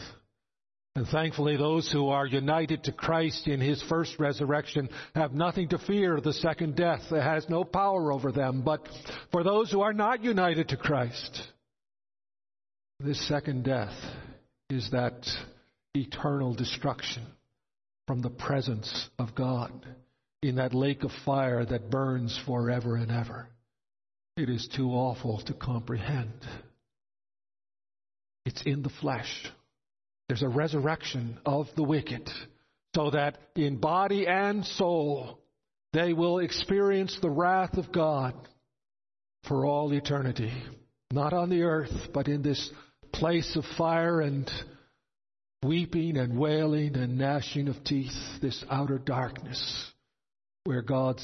And 0.95 1.09
thankfully, 1.09 1.57
those 1.57 1.91
who 1.91 2.11
are 2.11 2.25
united 2.25 2.85
to 2.85 2.93
Christ 2.93 3.49
in 3.49 3.61
his 3.61 3.83
first 3.89 4.17
resurrection 4.21 4.89
have 5.17 5.33
nothing 5.33 5.71
to 5.71 5.79
fear 5.79 6.21
the 6.21 6.33
second 6.33 6.77
death. 6.77 7.03
It 7.11 7.21
has 7.21 7.49
no 7.49 7.65
power 7.65 8.13
over 8.13 8.31
them. 8.31 8.63
But 8.63 8.89
for 9.33 9.43
those 9.43 9.73
who 9.73 9.81
are 9.81 9.93
not 9.93 10.23
united 10.23 10.69
to 10.69 10.77
Christ, 10.77 11.43
this 13.01 13.27
second 13.27 13.65
death 13.65 13.97
is 14.69 14.89
that 14.93 15.27
eternal 15.97 16.55
destruction 16.55 17.27
from 18.11 18.23
the 18.23 18.29
presence 18.29 19.09
of 19.21 19.37
God 19.37 19.71
in 20.43 20.57
that 20.57 20.75
lake 20.75 21.05
of 21.05 21.13
fire 21.25 21.65
that 21.65 21.93
burns 21.93 22.37
forever 22.45 22.97
and 22.97 23.09
ever. 23.09 23.47
It 24.37 24.49
is 24.49 24.69
too 24.75 24.89
awful 24.89 25.41
to 25.43 25.55
comprehend. 25.55 26.45
It's 28.45 28.63
in 28.63 28.83
the 28.83 28.91
flesh. 29.01 29.49
There's 30.27 30.43
a 30.43 30.49
resurrection 30.49 31.39
of 31.47 31.69
the 31.77 31.85
wicked 31.85 32.29
so 32.97 33.11
that 33.11 33.39
in 33.55 33.77
body 33.77 34.27
and 34.27 34.67
soul 34.67 35.39
they 35.93 36.13
will 36.13 36.41
experience 36.41 37.17
the 37.23 37.31
wrath 37.31 37.75
of 37.75 37.93
God 37.93 38.35
for 39.47 39.65
all 39.65 39.95
eternity. 39.95 40.53
Not 41.13 41.33
on 41.33 41.49
the 41.49 41.63
earth, 41.63 42.09
but 42.13 42.27
in 42.27 42.43
this 42.43 42.73
place 43.13 43.55
of 43.55 43.65
fire 43.79 44.21
and 44.21 44.51
weeping 45.63 46.17
and 46.17 46.39
wailing 46.39 46.97
and 46.97 47.19
gnashing 47.19 47.69
of 47.69 47.83
teeth, 47.85 48.15
this 48.41 48.65
outer 48.71 48.99
darkness 48.99 49.91
where 50.65 50.83
God's 50.83 51.23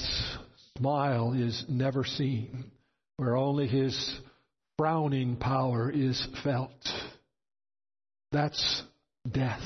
smile 0.76 1.32
is 1.32 1.64
never 1.68 2.04
seen, 2.04 2.70
where 3.16 3.36
only 3.36 3.66
his 3.66 4.20
frowning 4.78 5.36
power 5.36 5.90
is 5.90 6.26
felt. 6.44 6.70
That's 8.32 8.82
death. 9.30 9.62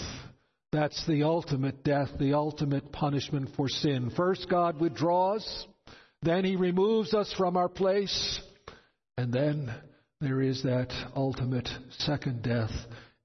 That's 0.72 1.04
the 1.06 1.24
ultimate 1.24 1.82
death, 1.82 2.10
the 2.18 2.34
ultimate 2.34 2.92
punishment 2.92 3.50
for 3.56 3.68
sin. 3.68 4.12
First, 4.16 4.48
God 4.48 4.80
withdraws, 4.80 5.66
then 6.22 6.44
he 6.44 6.54
removes 6.54 7.12
us 7.12 7.32
from 7.36 7.56
our 7.56 7.68
place, 7.68 8.40
and 9.16 9.32
then 9.32 9.74
there 10.20 10.40
is 10.40 10.62
that 10.62 10.92
ultimate 11.16 11.68
second 11.98 12.42
death 12.42 12.70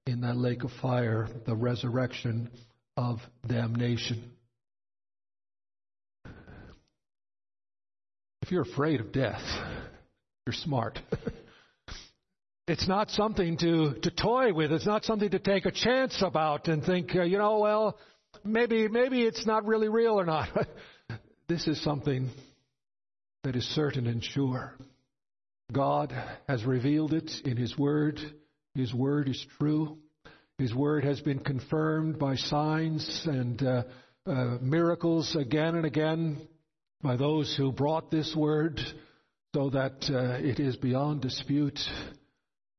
in 0.07 0.21
that 0.21 0.37
lake 0.37 0.63
of 0.63 0.71
fire, 0.81 1.27
the 1.47 1.55
resurrection 1.55 2.49
of 2.95 3.19
damnation. 3.47 4.31
If 8.43 8.51
you're 8.51 8.61
afraid 8.61 8.99
of 8.99 9.11
death, 9.11 9.41
you're 10.45 10.53
smart. 10.53 10.99
it's 12.67 12.87
not 12.87 13.09
something 13.09 13.57
to, 13.57 13.95
to 14.03 14.11
toy 14.11 14.53
with. 14.53 14.71
It's 14.71 14.85
not 14.85 15.03
something 15.03 15.31
to 15.31 15.39
take 15.39 15.65
a 15.65 15.71
chance 15.71 16.21
about 16.21 16.67
and 16.67 16.83
think, 16.83 17.15
uh, 17.15 17.23
you 17.23 17.39
know, 17.39 17.57
well, 17.57 17.97
maybe 18.43 18.87
maybe 18.87 19.23
it's 19.23 19.47
not 19.47 19.65
really 19.65 19.89
real 19.89 20.19
or 20.19 20.25
not. 20.25 20.49
this 21.47 21.67
is 21.67 21.83
something 21.83 22.29
that 23.43 23.55
is 23.55 23.65
certain 23.73 24.05
and 24.05 24.23
sure. 24.23 24.75
God 25.71 26.13
has 26.47 26.63
revealed 26.63 27.13
it 27.13 27.31
in 27.43 27.57
His 27.57 27.75
Word. 27.75 28.19
His 28.75 28.93
Word 28.93 29.29
is 29.29 29.45
true. 29.57 29.97
His 30.57 30.73
Word 30.73 31.03
has 31.05 31.19
been 31.21 31.39
confirmed 31.39 32.19
by 32.19 32.35
signs 32.35 33.23
and 33.25 33.61
uh, 33.63 33.83
uh, 34.25 34.57
miracles 34.61 35.35
again 35.35 35.75
and 35.75 35.85
again 35.85 36.47
by 37.01 37.15
those 37.15 37.55
who 37.55 37.71
brought 37.71 38.11
this 38.11 38.35
Word 38.35 38.79
so 39.53 39.69
that 39.69 40.09
uh, 40.09 40.45
it 40.45 40.59
is 40.59 40.75
beyond 40.75 41.21
dispute. 41.21 41.79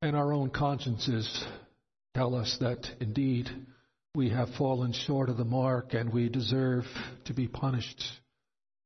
And 0.03 0.15
our 0.15 0.33
own 0.33 0.51
consciences 0.51 1.45
tell 2.15 2.35
us 2.35 2.57
that 2.61 2.87
indeed 3.01 3.49
we 4.15 4.31
have 4.31 4.51
fallen 4.59 4.93
short 4.93 5.31
of 5.31 5.39
the 5.39 5.45
mark 5.45 5.95
and 5.95 6.13
we 6.13 6.29
deserve 6.29 6.85
to 7.25 7.35
be 7.35 7.49
punished. 7.49 8.03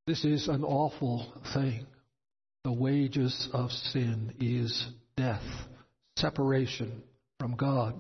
This 0.06 0.24
is 0.24 0.48
an 0.48 0.64
awful 0.64 1.32
thing. 1.54 1.86
The 2.64 2.72
wages 2.72 3.48
of 3.52 3.70
sin 3.70 4.34
is 4.40 4.86
death, 5.16 5.42
separation 6.20 7.02
from 7.38 7.56
God, 7.56 7.94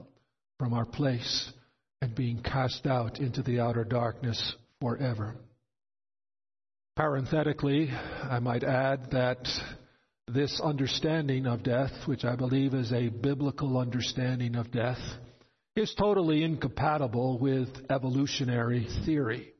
from 0.58 0.74
our 0.74 0.84
place, 0.84 1.52
and 2.02 2.14
being 2.14 2.42
cast 2.42 2.86
out 2.86 3.18
into 3.18 3.42
the 3.42 3.60
outer 3.60 3.84
darkness 3.84 4.54
forever. 4.80 5.36
Parenthetically, 6.96 7.90
I 7.90 8.38
might 8.40 8.62
add 8.62 9.10
that 9.12 9.48
this 10.28 10.60
understanding 10.62 11.46
of 11.46 11.62
death, 11.62 11.92
which 12.06 12.24
I 12.24 12.36
believe 12.36 12.74
is 12.74 12.92
a 12.92 13.08
biblical 13.08 13.78
understanding 13.78 14.54
of 14.54 14.70
death, 14.70 15.00
is 15.76 15.94
totally 15.94 16.44
incompatible 16.44 17.38
with 17.38 17.68
evolutionary 17.90 18.86
theory. 19.04 19.54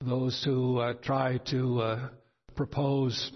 Those 0.00 0.42
who 0.44 0.78
uh, 0.78 0.94
try 1.02 1.38
to 1.50 1.80
uh, 1.80 2.08
propose 2.54 3.32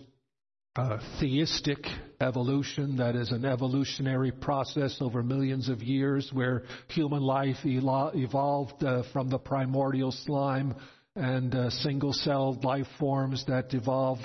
uh, 0.78 1.00
theistic 1.18 1.85
evolution, 2.20 2.99
that 2.99 3.16
is, 3.16 3.32
an 3.32 3.44
evolutionary 3.44 4.30
process 4.30 4.99
over 5.00 5.25
millions 5.25 5.68
of 5.68 5.82
years 5.82 6.30
where 6.32 6.62
human 6.87 7.20
life 7.20 7.56
evolved 7.64 8.85
uh, 8.85 9.02
from 9.12 9.28
the 9.28 9.38
primordial 9.38 10.12
slime 10.12 10.76
and 11.16 11.52
uh, 11.52 11.68
single 11.68 12.12
celled 12.12 12.62
life 12.62 12.87
forms 13.00 13.44
that 13.47 13.75
evolved 13.75 14.23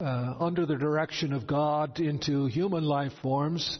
uh, 0.00 0.34
under 0.40 0.66
the 0.66 0.74
direction 0.74 1.32
of 1.32 1.46
God 1.46 2.00
into 2.00 2.46
human 2.46 2.82
life 2.82 3.12
forms. 3.22 3.78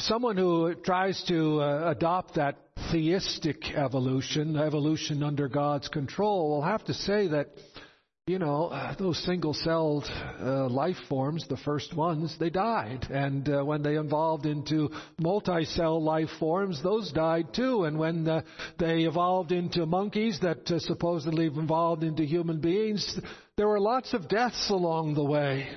Someone 0.00 0.36
who 0.36 0.74
tries 0.74 1.22
to 1.28 1.60
uh, 1.60 1.92
adopt 1.92 2.34
that 2.34 2.56
theistic 2.90 3.70
evolution, 3.76 4.56
evolution 4.56 5.22
under 5.22 5.46
God's 5.46 5.86
control, 5.86 6.50
will 6.50 6.62
have 6.62 6.84
to 6.86 6.94
say 6.94 7.28
that, 7.28 7.50
you 8.30 8.38
know, 8.38 8.94
those 8.96 9.18
single 9.24 9.52
celled 9.52 10.08
uh, 10.40 10.68
life 10.68 10.96
forms, 11.08 11.48
the 11.48 11.56
first 11.56 11.96
ones, 11.96 12.36
they 12.38 12.48
died. 12.48 13.04
And 13.10 13.48
uh, 13.48 13.64
when 13.64 13.82
they 13.82 13.96
evolved 13.96 14.46
into 14.46 14.90
multi 15.18 15.64
cell 15.64 16.00
life 16.00 16.28
forms, 16.38 16.80
those 16.80 17.10
died 17.10 17.52
too. 17.52 17.84
And 17.84 17.98
when 17.98 18.28
uh, 18.28 18.42
they 18.78 19.00
evolved 19.00 19.50
into 19.50 19.84
monkeys 19.84 20.38
that 20.42 20.70
uh, 20.70 20.78
supposedly 20.78 21.46
evolved 21.46 22.04
into 22.04 22.24
human 22.24 22.60
beings, 22.60 23.18
there 23.56 23.66
were 23.66 23.80
lots 23.80 24.14
of 24.14 24.28
deaths 24.28 24.70
along 24.70 25.14
the 25.14 25.24
way. 25.24 25.68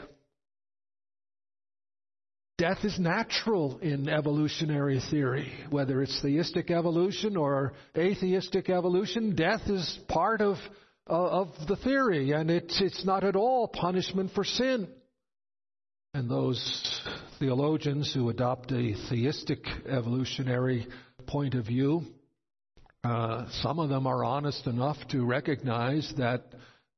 Death 2.59 2.85
is 2.85 2.99
natural 2.99 3.79
in 3.79 4.07
evolutionary 4.07 5.01
theory, 5.09 5.51
whether 5.71 6.03
it's 6.03 6.21
theistic 6.21 6.69
evolution 6.69 7.35
or 7.35 7.73
atheistic 7.97 8.69
evolution. 8.69 9.35
Death 9.35 9.67
is 9.67 9.99
part 10.07 10.39
of 10.39 10.57
uh, 10.57 10.59
of 11.07 11.49
the 11.67 11.75
theory, 11.77 12.31
and 12.31 12.49
it's 12.49 12.79
it's 12.81 13.05
not 13.05 13.23
at 13.23 13.35
all 13.35 13.67
punishment 13.67 14.31
for 14.33 14.43
sin. 14.43 14.87
And 16.13 16.29
those 16.29 17.01
theologians 17.39 18.13
who 18.13 18.29
adopt 18.29 18.71
a 18.71 18.93
theistic 19.09 19.65
evolutionary 19.89 20.87
point 21.25 21.55
of 21.55 21.65
view, 21.65 22.03
uh, 23.03 23.45
some 23.63 23.79
of 23.79 23.89
them 23.89 24.05
are 24.05 24.23
honest 24.23 24.67
enough 24.67 24.97
to 25.09 25.25
recognize 25.25 26.13
that 26.17 26.43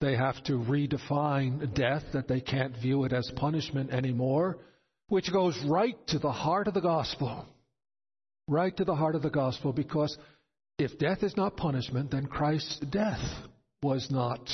they 0.01 0.15
have 0.17 0.43
to 0.43 0.53
redefine 0.53 1.73
death, 1.73 2.03
that 2.13 2.27
they 2.27 2.41
can't 2.41 2.75
view 2.77 3.05
it 3.05 3.13
as 3.13 3.31
punishment 3.37 3.91
anymore, 3.91 4.57
which 5.07 5.31
goes 5.31 5.57
right 5.65 5.95
to 6.07 6.19
the 6.19 6.31
heart 6.31 6.67
of 6.67 6.73
the 6.73 6.81
gospel. 6.81 7.45
Right 8.47 8.75
to 8.77 8.83
the 8.83 8.95
heart 8.95 9.15
of 9.15 9.23
the 9.23 9.29
gospel, 9.29 9.71
because 9.71 10.15
if 10.77 10.99
death 10.99 11.23
is 11.23 11.37
not 11.37 11.55
punishment, 11.55 12.11
then 12.11 12.27
Christ's 12.27 12.79
death 12.79 13.21
was 13.85 14.09
not 14.09 14.49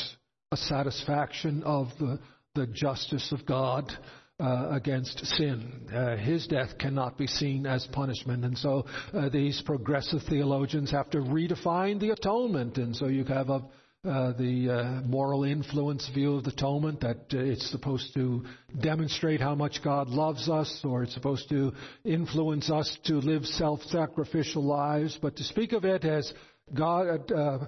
a 0.51 0.57
satisfaction 0.57 1.63
of 1.63 1.87
the, 1.97 2.19
the 2.55 2.67
justice 2.67 3.31
of 3.31 3.45
God. 3.45 3.91
Uh, 4.39 4.69
against 4.71 5.23
sin. 5.37 5.87
Uh, 5.93 6.17
his 6.17 6.47
death 6.47 6.75
cannot 6.79 7.15
be 7.15 7.27
seen 7.27 7.67
as 7.67 7.85
punishment. 7.91 8.43
And 8.43 8.57
so 8.57 8.87
uh, 9.13 9.29
these 9.29 9.61
progressive 9.63 10.21
theologians 10.27 10.89
have 10.89 11.11
to 11.11 11.19
redefine 11.19 11.99
the 11.99 12.09
atonement. 12.09 12.79
And 12.79 12.95
so 12.95 13.05
you 13.05 13.23
have 13.25 13.51
a, 13.51 13.61
uh, 14.03 14.33
the 14.33 14.67
uh, 14.67 15.01
moral 15.01 15.43
influence 15.43 16.09
view 16.09 16.37
of 16.37 16.43
the 16.43 16.49
atonement, 16.49 17.01
that 17.01 17.17
uh, 17.31 17.37
it's 17.37 17.69
supposed 17.69 18.15
to 18.15 18.43
demonstrate 18.79 19.41
how 19.41 19.53
much 19.53 19.83
God 19.83 20.09
loves 20.09 20.49
us, 20.49 20.81
or 20.83 21.03
it's 21.03 21.13
supposed 21.13 21.47
to 21.49 21.73
influence 22.03 22.71
us 22.71 22.97
to 23.05 23.17
live 23.17 23.45
self 23.45 23.81
sacrificial 23.91 24.63
lives. 24.63 25.19
But 25.21 25.35
to 25.35 25.43
speak 25.43 25.73
of 25.73 25.85
it 25.85 26.03
as 26.03 26.33
God 26.73 27.31
uh, 27.31 27.59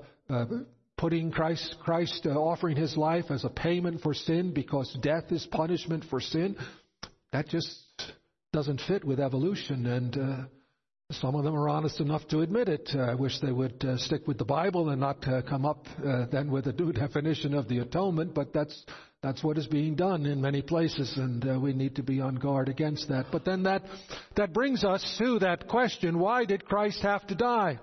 putting 0.97 1.31
Christ, 1.31 1.75
Christ 1.83 2.25
uh, 2.25 2.31
offering 2.31 2.77
his 2.77 2.95
life 2.95 3.25
as 3.29 3.43
a 3.43 3.49
payment 3.49 4.01
for 4.01 4.13
sin 4.13 4.53
because 4.53 4.95
death 5.01 5.31
is 5.31 5.45
punishment 5.51 6.05
for 6.09 6.19
sin, 6.19 6.55
that 7.31 7.47
just 7.47 7.69
doesn't 8.51 8.81
fit 8.87 9.03
with 9.03 9.19
evolution. 9.19 9.85
And 9.85 10.17
uh, 10.17 10.45
some 11.11 11.35
of 11.35 11.43
them 11.43 11.55
are 11.55 11.69
honest 11.69 11.99
enough 11.99 12.27
to 12.29 12.41
admit 12.41 12.69
it. 12.69 12.89
Uh, 12.93 13.01
I 13.01 13.15
wish 13.15 13.39
they 13.39 13.51
would 13.51 13.83
uh, 13.83 13.97
stick 13.97 14.27
with 14.27 14.37
the 14.37 14.45
Bible 14.45 14.89
and 14.89 15.01
not 15.01 15.27
uh, 15.27 15.41
come 15.41 15.65
up 15.65 15.85
uh, 16.05 16.25
then 16.31 16.51
with 16.51 16.67
a 16.67 16.73
new 16.73 16.91
definition 16.93 17.53
of 17.53 17.67
the 17.67 17.79
atonement, 17.79 18.33
but 18.33 18.53
that's 18.53 18.85
that's 19.21 19.41
what 19.41 19.57
is 19.57 19.67
being 19.67 19.95
done 19.95 20.25
in 20.25 20.41
many 20.41 20.61
places, 20.61 21.13
and 21.15 21.49
uh, 21.49 21.57
we 21.57 21.71
need 21.71 21.95
to 21.95 22.03
be 22.03 22.19
on 22.19 22.35
guard 22.35 22.67
against 22.67 23.07
that. 23.07 23.27
But 23.31 23.45
then 23.45 23.63
that 23.63 23.83
that 24.35 24.53
brings 24.53 24.83
us 24.83 25.15
to 25.19 25.39
that 25.39 25.67
question: 25.67 26.19
Why 26.19 26.45
did 26.45 26.65
Christ 26.65 27.01
have 27.03 27.25
to 27.27 27.35
die? 27.35 27.79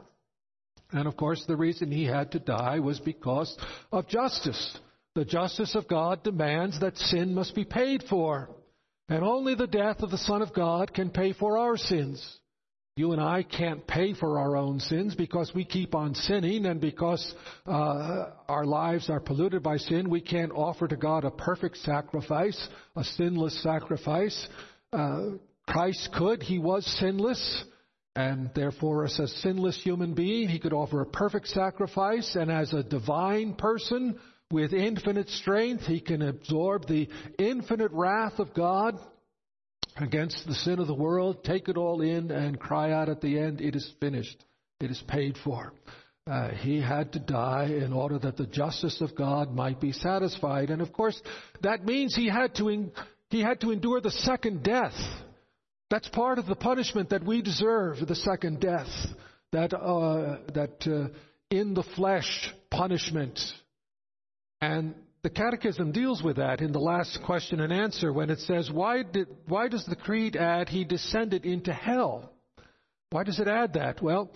And 0.93 1.07
of 1.07 1.17
course, 1.17 1.45
the 1.47 1.57
reason 1.57 1.91
he 1.91 2.05
had 2.05 2.33
to 2.33 2.39
die 2.39 2.81
was 2.81 2.99
because 2.99 3.57
of 3.93 4.09
justice. 4.09 4.79
The 5.15 5.25
justice 5.25 5.75
of 5.75 5.89
God 5.89 6.23
demands 6.23 6.81
that 6.81 6.97
sin 6.97 7.35
must 7.35 7.55
be 7.55 7.65
paid 7.65 8.05
for. 8.09 8.51
And 9.09 9.25
only 9.25 9.55
the 9.55 9.67
death 9.67 10.03
of 10.03 10.11
the 10.11 10.19
Son 10.19 10.41
of 10.41 10.55
God 10.55 10.95
can 10.95 11.11
pay 11.11 11.33
for 11.33 11.59
our 11.59 11.77
sins. 11.77 12.39
You 12.97 13.13
and 13.13 13.21
I 13.21 13.43
can't 13.45 13.87
pay 13.87 14.15
for 14.15 14.39
our 14.39 14.57
own 14.57 14.79
sins 14.79 15.15
because 15.15 15.53
we 15.55 15.65
keep 15.65 15.95
on 15.95 16.15
sinning 16.15 16.67
and 16.67 16.81
because 16.81 17.35
uh, 17.67 18.27
our 18.49 18.67
lives 18.67 19.09
are 19.09 19.21
polluted 19.21 19.63
by 19.63 19.79
sin. 19.79 20.11
We 20.11 20.21
can't 20.21 20.53
offer 20.53 20.87
to 20.87 20.97
God 20.97 21.25
a 21.25 21.31
perfect 21.31 21.79
sacrifice, 21.79 22.69
a 22.97 23.05
sinless 23.05 23.63
sacrifice. 23.63 24.47
Uh, 24.93 25.31
Christ 25.67 26.11
could. 26.15 26.43
He 26.43 26.59
was 26.59 26.85
sinless. 26.99 27.65
And 28.21 28.51
therefore, 28.55 29.07
as 29.07 29.19
a 29.19 29.29
sinless 29.29 29.83
human 29.83 30.13
being, 30.15 30.49
he 30.49 30.59
could 30.59 30.75
offer 30.75 31.01
a 31.01 31.07
perfect 31.07 31.49
sacrifice. 31.49 32.35
And 32.35 32.51
as 32.51 32.73
a 32.73 32.83
divine 32.83 33.55
person 33.55 34.19
with 34.51 34.73
infinite 34.75 35.29
strength, 35.31 35.85
he 35.85 36.01
can 36.01 36.21
absorb 36.21 36.87
the 36.87 37.09
infinite 37.39 37.93
wrath 37.93 38.39
of 38.39 38.53
God 38.53 38.99
against 39.97 40.47
the 40.47 40.55
sin 40.55 40.79
of 40.79 40.87
the 40.87 40.95
world, 40.95 41.45
take 41.45 41.69
it 41.69 41.77
all 41.77 42.03
in, 42.03 42.31
and 42.31 42.61
cry 42.61 42.93
out 42.93 43.09
at 43.09 43.21
the 43.21 43.39
end, 43.39 43.61
It 43.61 43.75
is 43.75 43.91
finished. 44.01 44.45
It 44.81 44.91
is 44.91 45.03
paid 45.09 45.37
for. 45.43 45.73
Uh, 46.27 46.51
he 46.51 46.81
had 46.81 47.13
to 47.15 47.19
die 47.19 47.67
in 47.67 47.93
order 47.93 48.19
that 48.19 48.37
the 48.37 48.47
justice 48.47 49.01
of 49.01 49.17
God 49.17 49.55
might 49.55 49.81
be 49.81 49.93
satisfied. 49.93 50.71
And 50.71 50.83
of 50.83 50.93
course, 50.93 51.21
that 51.63 51.85
means 51.85 52.15
he 52.15 52.29
had 52.29 52.55
to, 52.57 52.69
in, 52.69 52.93
he 53.31 53.41
had 53.41 53.61
to 53.63 53.73
endure 53.73 54.01
the 54.01 54.11
second 54.11 54.63
death. 54.63 54.95
That's 55.91 56.09
part 56.09 56.39
of 56.39 56.47
the 56.47 56.55
punishment 56.55 57.11
that 57.11 57.25
we 57.25 57.43
deserve, 57.43 58.07
the 58.07 58.15
second 58.15 58.61
death. 58.61 58.89
That, 59.53 59.75
uh, 59.75 60.39
that 60.55 60.87
uh, 60.87 61.09
in 61.51 61.75
the 61.75 61.83
flesh 61.97 62.55
punishment. 62.71 63.41
And 64.61 64.95
the 65.23 65.31
Catechism 65.31 65.91
deals 65.91 66.23
with 66.23 66.37
that 66.37 66.61
in 66.61 66.71
the 66.71 66.79
last 66.79 67.19
question 67.27 67.61
and 67.61 67.73
answer 67.73 68.13
when 68.13 68.31
it 68.31 68.39
says, 68.41 68.71
why, 68.71 69.03
did, 69.03 69.27
why 69.49 69.67
does 69.67 69.85
the 69.87 69.97
Creed 69.97 70.37
add 70.37 70.69
he 70.69 70.85
descended 70.85 71.45
into 71.45 71.73
hell? 71.73 72.33
Why 73.11 73.25
does 73.25 73.41
it 73.41 73.49
add 73.49 73.73
that? 73.75 74.01
Well, 74.01 74.31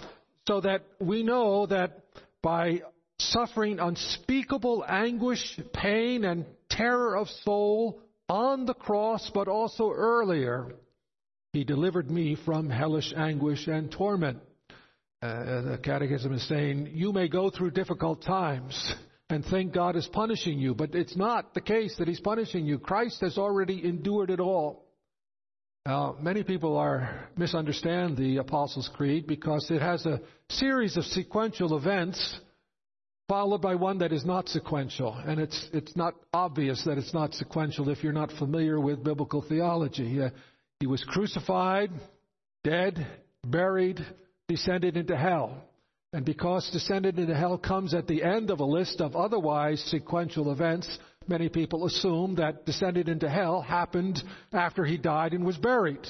so 0.48 0.60
that 0.60 0.82
we 0.98 1.22
know 1.22 1.66
that 1.66 2.00
by 2.42 2.82
suffering 3.18 3.78
unspeakable 3.78 4.84
anguish, 4.86 5.58
pain, 5.72 6.24
and 6.24 6.44
terror 6.68 7.16
of 7.16 7.28
soul 7.44 8.00
on 8.28 8.66
the 8.66 8.74
cross, 8.74 9.30
but 9.32 9.46
also 9.46 9.90
earlier, 9.90 10.74
he 11.54 11.64
delivered 11.64 12.10
me 12.10 12.36
from 12.44 12.68
hellish 12.68 13.14
anguish 13.16 13.68
and 13.68 13.90
torment. 13.90 14.40
Uh, 15.22 15.62
the 15.62 15.78
Catechism 15.82 16.34
is 16.34 16.46
saying, 16.48 16.90
you 16.92 17.12
may 17.12 17.28
go 17.28 17.48
through 17.48 17.70
difficult 17.70 18.22
times 18.22 18.94
and 19.30 19.44
think 19.44 19.72
God 19.72 19.96
is 19.96 20.06
punishing 20.08 20.58
you. 20.58 20.74
But 20.74 20.94
it's 20.94 21.16
not 21.16 21.54
the 21.54 21.60
case 21.60 21.94
that 21.98 22.08
He's 22.08 22.20
punishing 22.20 22.66
you. 22.66 22.78
Christ 22.78 23.20
has 23.22 23.38
already 23.38 23.82
endured 23.82 24.30
it 24.30 24.40
all. 24.40 24.84
Now, 25.86 26.16
many 26.20 26.42
people 26.42 26.76
are 26.76 27.28
misunderstand 27.36 28.16
the 28.16 28.38
Apostles' 28.38 28.90
Creed 28.92 29.26
because 29.26 29.70
it 29.70 29.80
has 29.80 30.04
a 30.06 30.20
series 30.50 30.96
of 30.96 31.04
sequential 31.04 31.76
events 31.76 32.40
followed 33.28 33.62
by 33.62 33.76
one 33.76 33.98
that 33.98 34.12
is 34.12 34.24
not 34.24 34.48
sequential. 34.48 35.14
And 35.14 35.40
it's, 35.40 35.68
it's 35.72 35.96
not 35.96 36.14
obvious 36.32 36.82
that 36.84 36.98
it's 36.98 37.14
not 37.14 37.32
sequential 37.32 37.88
if 37.88 38.02
you're 38.02 38.12
not 38.12 38.32
familiar 38.32 38.78
with 38.80 39.04
biblical 39.04 39.40
theology. 39.40 40.20
Uh, 40.20 40.30
he 40.84 40.86
was 40.86 41.02
crucified, 41.02 41.90
dead, 42.62 43.06
buried, 43.42 44.04
descended 44.48 44.98
into 44.98 45.16
hell. 45.16 45.64
And 46.12 46.26
because 46.26 46.68
descended 46.72 47.18
into 47.18 47.34
hell 47.34 47.56
comes 47.56 47.94
at 47.94 48.06
the 48.06 48.22
end 48.22 48.50
of 48.50 48.60
a 48.60 48.66
list 48.66 49.00
of 49.00 49.16
otherwise 49.16 49.80
sequential 49.86 50.52
events, 50.52 50.98
many 51.26 51.48
people 51.48 51.86
assume 51.86 52.34
that 52.34 52.66
descended 52.66 53.08
into 53.08 53.30
hell 53.30 53.62
happened 53.62 54.22
after 54.52 54.84
he 54.84 54.98
died 54.98 55.32
and 55.32 55.42
was 55.42 55.56
buried. 55.56 56.06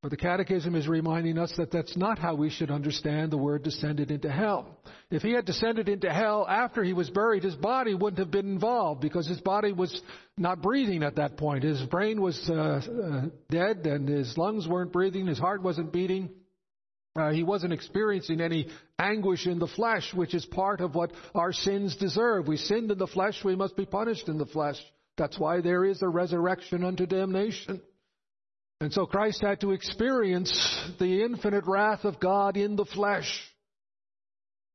But 0.00 0.12
the 0.12 0.16
Catechism 0.16 0.76
is 0.76 0.86
reminding 0.86 1.38
us 1.38 1.52
that 1.56 1.72
that's 1.72 1.96
not 1.96 2.20
how 2.20 2.36
we 2.36 2.50
should 2.50 2.70
understand 2.70 3.32
the 3.32 3.36
word 3.36 3.64
descended 3.64 4.12
into 4.12 4.30
hell. 4.30 4.78
If 5.10 5.22
he 5.22 5.32
had 5.32 5.44
descended 5.44 5.88
into 5.88 6.08
hell 6.08 6.46
after 6.48 6.84
he 6.84 6.92
was 6.92 7.10
buried, 7.10 7.42
his 7.42 7.56
body 7.56 7.94
wouldn't 7.94 8.20
have 8.20 8.30
been 8.30 8.46
involved 8.46 9.00
because 9.00 9.26
his 9.26 9.40
body 9.40 9.72
was 9.72 10.00
not 10.36 10.62
breathing 10.62 11.02
at 11.02 11.16
that 11.16 11.36
point. 11.36 11.64
His 11.64 11.82
brain 11.82 12.20
was 12.20 12.40
uh, 12.48 12.80
uh, 12.80 13.22
dead 13.50 13.88
and 13.88 14.08
his 14.08 14.38
lungs 14.38 14.68
weren't 14.68 14.92
breathing, 14.92 15.26
his 15.26 15.38
heart 15.38 15.62
wasn't 15.62 15.92
beating. 15.92 16.30
Uh, 17.16 17.32
he 17.32 17.42
wasn't 17.42 17.72
experiencing 17.72 18.40
any 18.40 18.68
anguish 19.00 19.48
in 19.48 19.58
the 19.58 19.66
flesh, 19.66 20.14
which 20.14 20.32
is 20.32 20.46
part 20.46 20.80
of 20.80 20.94
what 20.94 21.10
our 21.34 21.52
sins 21.52 21.96
deserve. 21.96 22.46
We 22.46 22.56
sinned 22.56 22.92
in 22.92 22.98
the 22.98 23.08
flesh, 23.08 23.42
we 23.42 23.56
must 23.56 23.76
be 23.76 23.86
punished 23.86 24.28
in 24.28 24.38
the 24.38 24.46
flesh. 24.46 24.76
That's 25.16 25.36
why 25.36 25.60
there 25.60 25.84
is 25.84 26.02
a 26.02 26.08
resurrection 26.08 26.84
unto 26.84 27.06
damnation. 27.06 27.80
And 28.80 28.92
so 28.92 29.06
Christ 29.06 29.42
had 29.42 29.60
to 29.62 29.72
experience 29.72 30.52
the 31.00 31.24
infinite 31.24 31.64
wrath 31.66 32.04
of 32.04 32.20
God 32.20 32.56
in 32.56 32.76
the 32.76 32.84
flesh. 32.84 33.42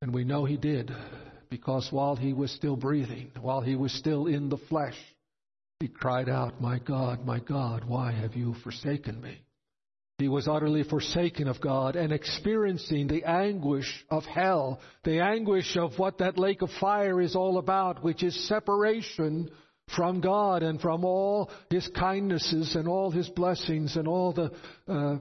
And 0.01 0.13
we 0.13 0.25
know 0.25 0.43
he 0.43 0.57
did, 0.57 0.91
because 1.49 1.87
while 1.89 2.17
he 2.17 2.33
was 2.33 2.51
still 2.51 2.75
breathing, 2.75 3.31
while 3.39 3.61
he 3.61 3.75
was 3.75 3.93
still 3.93 4.27
in 4.27 4.49
the 4.49 4.57
flesh, 4.57 4.97
he 5.79 5.87
cried 5.87 6.27
out, 6.27 6.59
My 6.59 6.79
God, 6.79 7.25
my 7.25 7.39
God, 7.39 7.85
why 7.85 8.11
have 8.11 8.35
you 8.35 8.55
forsaken 8.63 9.21
me? 9.21 9.39
He 10.17 10.27
was 10.27 10.47
utterly 10.47 10.83
forsaken 10.83 11.47
of 11.47 11.61
God 11.61 11.95
and 11.95 12.11
experiencing 12.11 13.07
the 13.07 13.23
anguish 13.23 14.05
of 14.09 14.25
hell, 14.25 14.81
the 15.03 15.21
anguish 15.21 15.77
of 15.77 15.97
what 15.97 16.17
that 16.17 16.37
lake 16.37 16.61
of 16.61 16.69
fire 16.79 17.21
is 17.21 17.35
all 17.35 17.57
about, 17.57 18.03
which 18.03 18.21
is 18.21 18.47
separation 18.47 19.49
from 19.95 20.21
God 20.21 20.63
and 20.63 20.79
from 20.79 21.05
all 21.05 21.51
His 21.69 21.87
kindnesses 21.89 22.75
and 22.75 22.87
all 22.87 23.11
His 23.11 23.29
blessings 23.29 23.95
and 23.95 24.07
all 24.07 24.33
the 24.33 24.51
uh, 24.87 25.17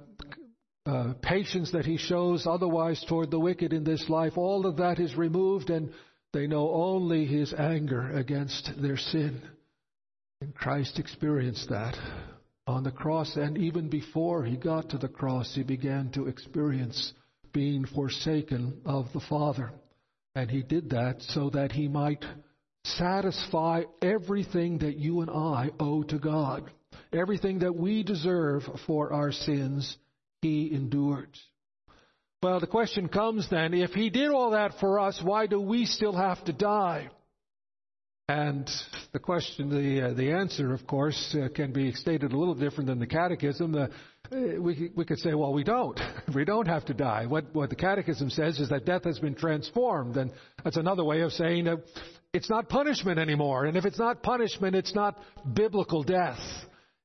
uh, 0.85 1.15
patience 1.23 1.73
that 1.73 1.87
He 1.87 1.97
shows 1.97 2.47
otherwise 2.47 3.05
toward 3.09 3.31
the 3.31 3.41
wicked 3.41 3.73
in 3.73 3.85
this 3.85 4.09
life. 4.09 4.37
All 4.37 4.67
of 4.67 4.77
that 4.79 4.99
is 4.99 5.17
removed 5.17 5.71
and 5.71 5.93
they 6.33 6.47
know 6.47 6.71
only 6.73 7.27
His 7.27 7.53
anger 7.53 8.11
against 8.11 8.71
their 8.81 8.97
sin. 8.97 9.43
And 10.41 10.55
Christ 10.55 10.99
experienced 10.99 11.69
that 11.71 11.97
on 12.67 12.85
the 12.85 12.91
cross, 12.91 13.37
and 13.37 13.59
even 13.59 13.89
before 13.89 14.45
he 14.45 14.57
got 14.57 14.91
to 14.91 14.99
the 14.99 15.09
cross, 15.09 15.55
he 15.55 15.63
began 15.63 16.11
to 16.13 16.29
experience 16.29 17.13
being 17.53 17.85
forsaken 17.85 18.81
of 18.85 19.07
the 19.13 19.21
Father. 19.21 19.73
And 20.35 20.51
he 20.51 20.63
did 20.63 20.91
that 20.91 21.23
so 21.23 21.51
that 21.51 21.73
he 21.73 21.89
might 21.89 22.25
satisfy 22.85 23.83
everything 24.01 24.79
that 24.79 24.97
you 24.97 25.21
and 25.21 25.31
I 25.31 25.71
owe 25.79 26.03
to 26.05 26.18
God. 26.18 26.71
Everything 27.12 27.61
that 27.61 27.75
we 27.75 28.03
deserve 28.03 28.62
for 28.87 29.12
our 29.12 29.33
sins, 29.33 29.97
he 30.40 30.73
endured. 30.73 31.37
Well, 32.42 32.59
the 32.59 32.66
question 32.66 33.09
comes 33.09 33.49
then 33.51 33.73
if 33.73 33.92
he 33.92 34.11
did 34.11 34.31
all 34.31 34.51
that 34.51 34.73
for 34.81 34.99
us, 34.99 35.21
why 35.23 35.47
do 35.47 35.61
we 35.61 35.87
still 35.87 36.14
have 36.14 36.45
to 36.47 36.53
die? 36.53 37.09
And 38.29 38.68
the 39.12 39.18
question, 39.18 39.68
the 39.68 40.09
uh, 40.09 40.14
the 40.14 40.31
answer, 40.33 40.73
of 40.73 40.87
course, 40.87 41.37
uh, 41.38 41.49
can 41.55 41.73
be 41.73 41.92
stated 41.92 42.33
a 42.33 42.37
little 42.37 42.55
different 42.55 42.87
than 42.87 42.99
the 42.99 43.07
Catechism. 43.07 43.75
Uh, 43.75 43.88
we 44.31 44.90
we 44.95 45.05
could 45.05 45.18
say, 45.18 45.35
well, 45.35 45.53
we 45.53 45.64
don't. 45.64 46.01
we 46.35 46.45
don't 46.45 46.66
have 46.66 46.85
to 46.87 46.95
die. 46.95 47.27
What 47.27 47.55
what 47.55 47.68
the 47.68 47.77
Catechism 47.77 48.31
says 48.31 48.59
is 48.59 48.71
that 48.71 48.87
death 48.87 49.05
has 49.05 49.18
been 49.18 49.35
transformed, 49.35 50.16
and 50.16 50.33
that's 50.64 50.77
another 50.77 51.05
way 51.05 51.21
of 51.21 51.33
saying 51.33 51.68
uh, 51.68 51.77
it's 52.33 52.49
not 52.49 52.68
punishment 52.68 53.18
anymore. 53.18 53.66
And 53.66 53.77
if 53.77 53.85
it's 53.85 53.99
not 53.99 54.23
punishment, 54.23 54.75
it's 54.75 54.95
not 54.95 55.18
biblical 55.53 56.03
death. 56.03 56.40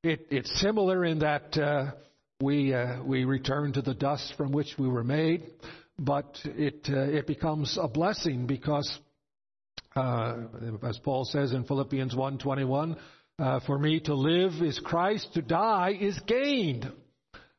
It, 0.04 0.28
it's 0.30 0.62
similar 0.62 1.04
in 1.04 1.20
that 1.20 1.58
uh, 1.58 1.92
we 2.40 2.74
uh, 2.74 3.04
we 3.04 3.26
return 3.26 3.74
to 3.74 3.82
the 3.82 3.94
dust 3.94 4.34
from 4.38 4.52
which 4.52 4.76
we 4.78 4.88
were 4.88 5.04
made, 5.04 5.44
but 6.00 6.38
it 6.46 6.88
uh, 6.90 7.00
it 7.00 7.28
becomes 7.28 7.78
a 7.82 7.88
blessing 7.88 8.46
because 8.46 9.00
uh, 9.96 10.36
as 10.84 10.98
Paul 11.00 11.26
says 11.26 11.52
in 11.52 11.66
Philippians 11.66 12.14
1:21, 12.14 12.98
uh, 13.40 13.60
for 13.66 13.78
me 13.78 14.00
to 14.02 14.14
live 14.14 14.62
is 14.62 14.80
Christ, 14.80 15.34
to 15.34 15.42
die 15.42 15.98
is 16.00 16.18
gained. 16.28 16.90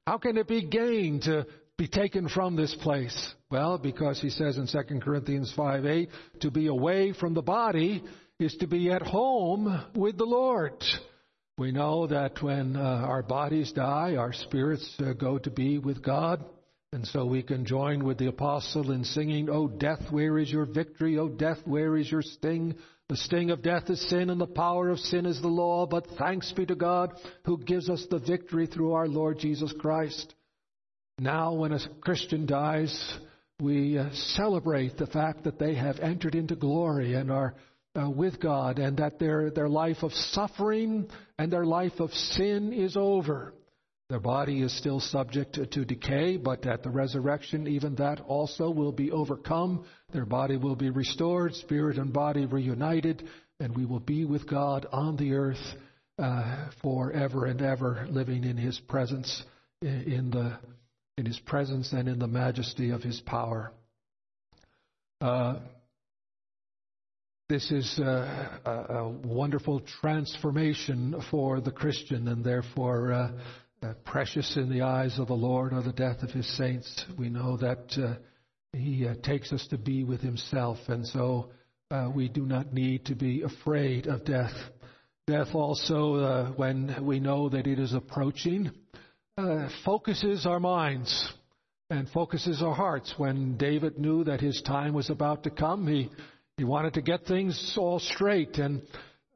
How 0.07 0.17
can 0.17 0.39
it 0.39 0.49
be 0.49 0.65
gained 0.65 1.23
to 1.25 1.47
be 1.79 1.89
taken 1.89 2.29
from 2.29 2.57
this 2.57 2.75
place? 2.75 3.35
Well, 3.51 3.79
because 3.79 4.21
he 4.21 4.29
says 4.29 4.59
in 4.59 4.67
2 4.67 5.01
Corinthians 5.01 5.53
5 5.57 5.87
8, 5.87 6.09
to 6.41 6.51
be 6.51 6.67
away 6.67 7.15
from 7.15 7.33
the 7.33 7.43
body 7.43 8.05
is 8.39 8.55
to 8.57 8.67
be 8.67 8.91
at 8.91 9.03
home 9.03 9.85
with 9.95 10.19
the 10.19 10.25
Lord. 10.25 10.75
We 11.57 11.73
know 11.73 12.07
that 12.09 12.43
when 12.43 12.77
uh, 12.77 12.81
our 12.81 13.23
bodies 13.23 13.73
die, 13.73 14.17
our 14.17 14.33
spirits 14.33 14.95
uh, 14.99 15.13
go 15.13 15.39
to 15.39 15.51
be 15.51 15.79
with 15.79 16.03
God. 16.03 16.45
And 16.93 17.07
so 17.07 17.27
we 17.27 17.43
can 17.43 17.67
join 17.67 18.05
with 18.05 18.19
the 18.19 18.29
apostle 18.29 18.93
in 18.93 19.05
singing, 19.05 19.51
O 19.51 19.69
death, 19.69 20.01
where 20.11 20.39
is 20.39 20.51
your 20.51 20.65
victory? 20.65 21.19
O 21.19 21.29
death, 21.29 21.59
where 21.65 21.97
is 21.97 22.11
your 22.11 22.23
sting? 22.23 22.77
The 23.09 23.17
sting 23.17 23.51
of 23.51 23.63
death 23.63 23.91
is 23.91 24.09
sin, 24.09 24.31
and 24.31 24.41
the 24.41 24.47
power 24.47 24.89
of 24.89 24.99
sin 24.99 25.27
is 25.27 25.41
the 25.41 25.49
law. 25.49 25.87
But 25.87 26.07
thanks 26.19 26.51
be 26.53 26.65
to 26.67 26.75
God 26.75 27.13
who 27.45 27.59
gives 27.59 27.91
us 27.91 28.07
the 28.11 28.19
victory 28.19 28.67
through 28.67 28.93
our 28.93 29.09
Lord 29.09 29.39
Jesus 29.39 29.73
Christ. 29.79 30.35
Now, 31.19 31.53
when 31.53 31.73
a 31.73 31.81
Christian 32.01 32.47
dies, 32.47 33.19
we 33.61 33.99
uh, 33.99 34.11
celebrate 34.13 34.97
the 34.97 35.07
fact 35.09 35.45
that 35.45 35.59
they 35.59 35.75
have 35.75 35.99
entered 35.99 36.37
into 36.37 36.55
glory 36.55 37.15
and 37.15 37.31
are 37.31 37.55
uh, 37.99 38.09
with 38.09 38.41
God, 38.41 38.79
and 38.79 38.99
that 38.99 39.19
their, 39.19 39.51
their 39.51 39.69
life 39.69 40.03
of 40.03 40.13
suffering 40.13 41.09
and 41.39 41.53
their 41.53 41.65
life 41.65 41.99
of 41.99 42.13
sin 42.13 42.73
is 42.73 42.97
over. 42.97 43.53
Their 44.09 44.21
body 44.21 44.63
is 44.63 44.77
still 44.79 45.01
subject 45.01 45.59
to 45.73 45.85
decay, 45.85 46.37
but 46.37 46.65
at 46.67 46.83
the 46.83 46.91
resurrection, 46.91 47.67
even 47.67 47.97
that 47.97 48.21
also 48.21 48.71
will 48.71 48.93
be 48.93 49.11
overcome. 49.11 49.85
Their 50.13 50.25
body 50.25 50.57
will 50.57 50.77
be 50.77 50.91
restored, 50.91 51.55
spirit 51.55 51.99
and 51.99 52.13
body 52.13 52.47
reunited, 52.47 53.29
and 53.59 53.77
we 53.77 53.85
will 53.85 54.01
be 54.01 54.25
with 54.25 54.49
God 54.49 54.87
on 54.93 55.17
the 55.17 55.35
earth 55.35 55.75
uh, 56.19 56.69
forever 56.81 57.47
and 57.47 57.61
ever, 57.61 58.07
living 58.09 58.45
in 58.45 58.57
His 58.57 58.79
presence, 58.81 59.43
in 59.83 60.31
the 60.31 60.59
in 61.19 61.27
His 61.27 61.39
presence 61.41 61.93
and 61.93 62.09
in 62.09 62.19
the 62.19 62.29
majesty 62.29 62.91
of 62.91 63.03
His 63.03 63.21
power. 63.21 63.73
Uh, 65.21 65.57
this 67.49 67.73
is 67.73 67.99
uh, 67.99 68.59
a, 68.65 68.71
a, 68.71 69.09
wonderful 69.09 69.81
transformation 70.01 71.21
for 71.31 71.61
the 71.61 71.73
Christian, 71.73 72.29
and 72.29 72.45
therefore 72.45 73.13
uh, 73.13 73.33
uh, 73.83 73.95
precious 74.05 74.57
in 74.57 74.71
the 74.71 74.83
eyes 74.83 75.19
of 75.19 75.27
the 75.27 75.35
Lord 75.35 75.73
are 75.73 75.83
the 75.83 75.93
death 75.93 76.23
of 76.23 76.31
his 76.31 76.47
saints. 76.57 77.05
We 77.19 77.31
know 77.31 77.57
that 77.57 77.99
uh, 77.99 78.15
he 78.73 79.09
uh, 79.09 79.15
takes 79.23 79.53
us 79.53 79.67
to 79.71 79.79
be 79.79 80.05
with 80.05 80.21
himself, 80.21 80.79
and 80.89 81.05
so 81.07 81.51
we 82.15 82.29
do 82.29 82.45
not 82.45 82.73
need 82.73 83.07
to 83.07 83.17
be 83.17 83.43
afraid 83.43 84.07
of 84.07 84.25
death. 84.25 84.55
Death 85.27 85.55
also, 85.55 86.53
when 86.57 86.95
we 87.03 87.19
know 87.19 87.49
that 87.49 87.67
it 87.67 87.79
is 87.79 87.95
approaching, 87.95 88.71
uh, 89.39 89.69
focuses 89.85 90.47
our 90.47 90.59
minds 90.59 91.33
and 91.91 92.09
focuses 92.11 92.61
our 92.61 92.75
hearts. 92.75 93.15
When 93.17 93.57
David 93.57 93.99
knew 93.99 94.25
that 94.25 94.41
his 94.41 94.61
time 94.63 94.95
was 94.95 95.11
about 95.11 95.45
to 95.45 95.51
come, 95.51 95.87
he, 95.87 96.11
he 96.57 96.65
wanted 96.65 96.95
to 96.95 97.03
get 97.03 97.25
things 97.25 97.75
all 97.77 98.01
straight 98.01 98.57
and 98.59 98.83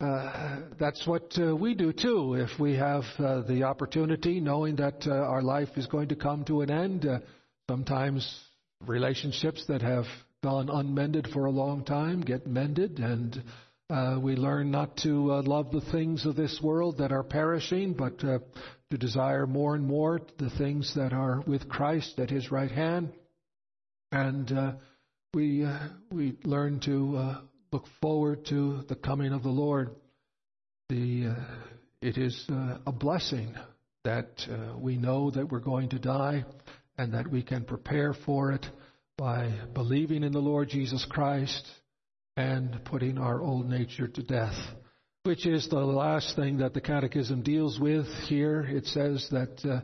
uh, 0.01 0.62
that's 0.81 1.07
what 1.07 1.33
uh, 1.38 1.55
we 1.55 1.75
do 1.75 1.93
too. 1.93 2.35
If 2.35 2.59
we 2.59 2.75
have 2.75 3.05
uh, 3.21 3.43
the 3.43 3.62
opportunity, 3.62 4.41
knowing 4.41 4.75
that 4.77 5.07
uh, 5.07 5.12
our 5.12 5.43
life 5.43 5.69
is 5.77 5.87
going 5.87 6.09
to 6.09 6.17
come 6.17 6.45
to 6.47 6.62
an 6.62 6.73
end, 6.73 7.07
uh, 7.07 7.21
sometimes 7.71 8.29
relationships 8.85 9.65
that 9.69 9.81
have 9.81 10.07
gone 10.43 10.69
unmended 10.69 11.29
for 11.33 11.45
a 11.45 11.53
long 11.53 11.85
time 11.85 12.21
get 12.21 12.49
mended, 12.49 12.99
and 12.99 13.41
uh, 13.93 14.19
we 14.19 14.37
learn 14.37 14.71
not 14.71 14.97
to 14.99 15.43
love 15.43 15.71
the 15.71 15.81
things 15.93 16.25
of 16.25 16.35
this 16.35 16.61
world 16.63 16.99
that 16.99 17.13
are 17.13 17.23
perishing, 17.23 17.93
but 17.93 18.19
to 18.21 18.41
desire 18.91 19.47
more 19.47 19.75
and 19.75 19.85
more 19.85 20.21
the 20.39 20.51
things 20.51 20.95
that 20.95 21.13
are 21.13 21.43
with 21.47 21.69
Christ 21.69 22.19
at 22.19 22.31
His 22.31 22.51
right 22.51 22.71
hand, 22.71 23.13
and 24.11 24.77
we 25.35 25.67
we 26.11 26.37
learn 26.45 26.81
to 26.81 27.37
look 27.73 27.87
forward 28.01 28.45
to 28.47 28.83
the 28.89 28.95
coming 28.95 29.33
of 29.33 29.43
the 29.43 29.49
Lord. 29.49 29.91
The, 30.91 31.29
uh, 31.29 31.45
it 32.03 32.19
is 32.19 32.45
uh, 32.51 32.79
a 32.87 32.93
blessing 32.93 33.55
that 34.05 34.47
uh, 34.51 34.77
we 34.77 34.97
know 34.97 35.31
that 35.31 35.51
we're 35.51 35.61
going 35.61 35.89
to 35.91 35.99
die 35.99 36.45
and 36.99 37.15
that 37.15 37.27
we 37.31 37.43
can 37.43 37.65
prepare 37.65 38.13
for 38.13 38.53
it 38.53 38.67
by 39.17 39.51
believing 39.73 40.23
in 40.23 40.33
the 40.33 40.39
Lord 40.39 40.69
Jesus 40.69 41.07
Christ 41.09 41.67
and 42.37 42.85
putting 42.85 43.18
our 43.18 43.40
old 43.40 43.68
nature 43.68 44.09
to 44.09 44.23
death, 44.23 44.57
which 45.25 45.47
is 45.47 45.68
the 45.68 45.77
last 45.77 46.35
thing 46.37 46.59
that 46.59 46.75
the 46.75 46.81
Catechism 46.81 47.42
deals 47.42 47.79
with 47.79 48.07
here. 48.29 48.62
It 48.62 48.87
says 48.87 49.27
that 49.31 49.64
uh, 49.64 49.81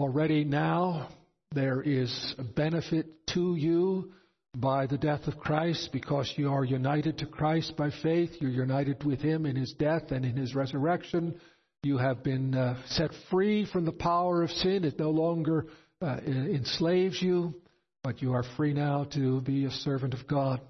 already 0.00 0.44
now 0.44 1.08
there 1.52 1.80
is 1.80 2.34
benefit 2.54 3.26
to 3.28 3.56
you 3.56 4.12
by 4.56 4.86
the 4.86 4.98
death 4.98 5.26
of 5.26 5.38
Christ 5.38 5.90
because 5.92 6.32
you 6.36 6.50
are 6.50 6.64
united 6.64 7.18
to 7.18 7.26
Christ 7.26 7.76
by 7.76 7.90
faith. 8.02 8.30
You're 8.40 8.50
united 8.50 9.04
with 9.04 9.20
Him 9.20 9.46
in 9.46 9.54
His 9.54 9.72
death 9.74 10.10
and 10.10 10.24
in 10.24 10.36
His 10.36 10.54
resurrection. 10.54 11.38
You 11.82 11.98
have 11.98 12.24
been 12.24 12.54
uh, 12.54 12.82
set 12.88 13.10
free 13.30 13.66
from 13.70 13.84
the 13.84 13.92
power 13.92 14.42
of 14.42 14.50
sin. 14.50 14.84
It 14.84 14.98
no 14.98 15.10
longer 15.10 15.66
uh, 16.02 16.18
enslaves 16.26 17.20
you, 17.22 17.54
but 18.02 18.22
you 18.22 18.32
are 18.32 18.44
free 18.56 18.72
now 18.72 19.04
to 19.12 19.40
be 19.42 19.66
a 19.66 19.70
servant 19.70 20.14
of 20.14 20.26
God. 20.26 20.60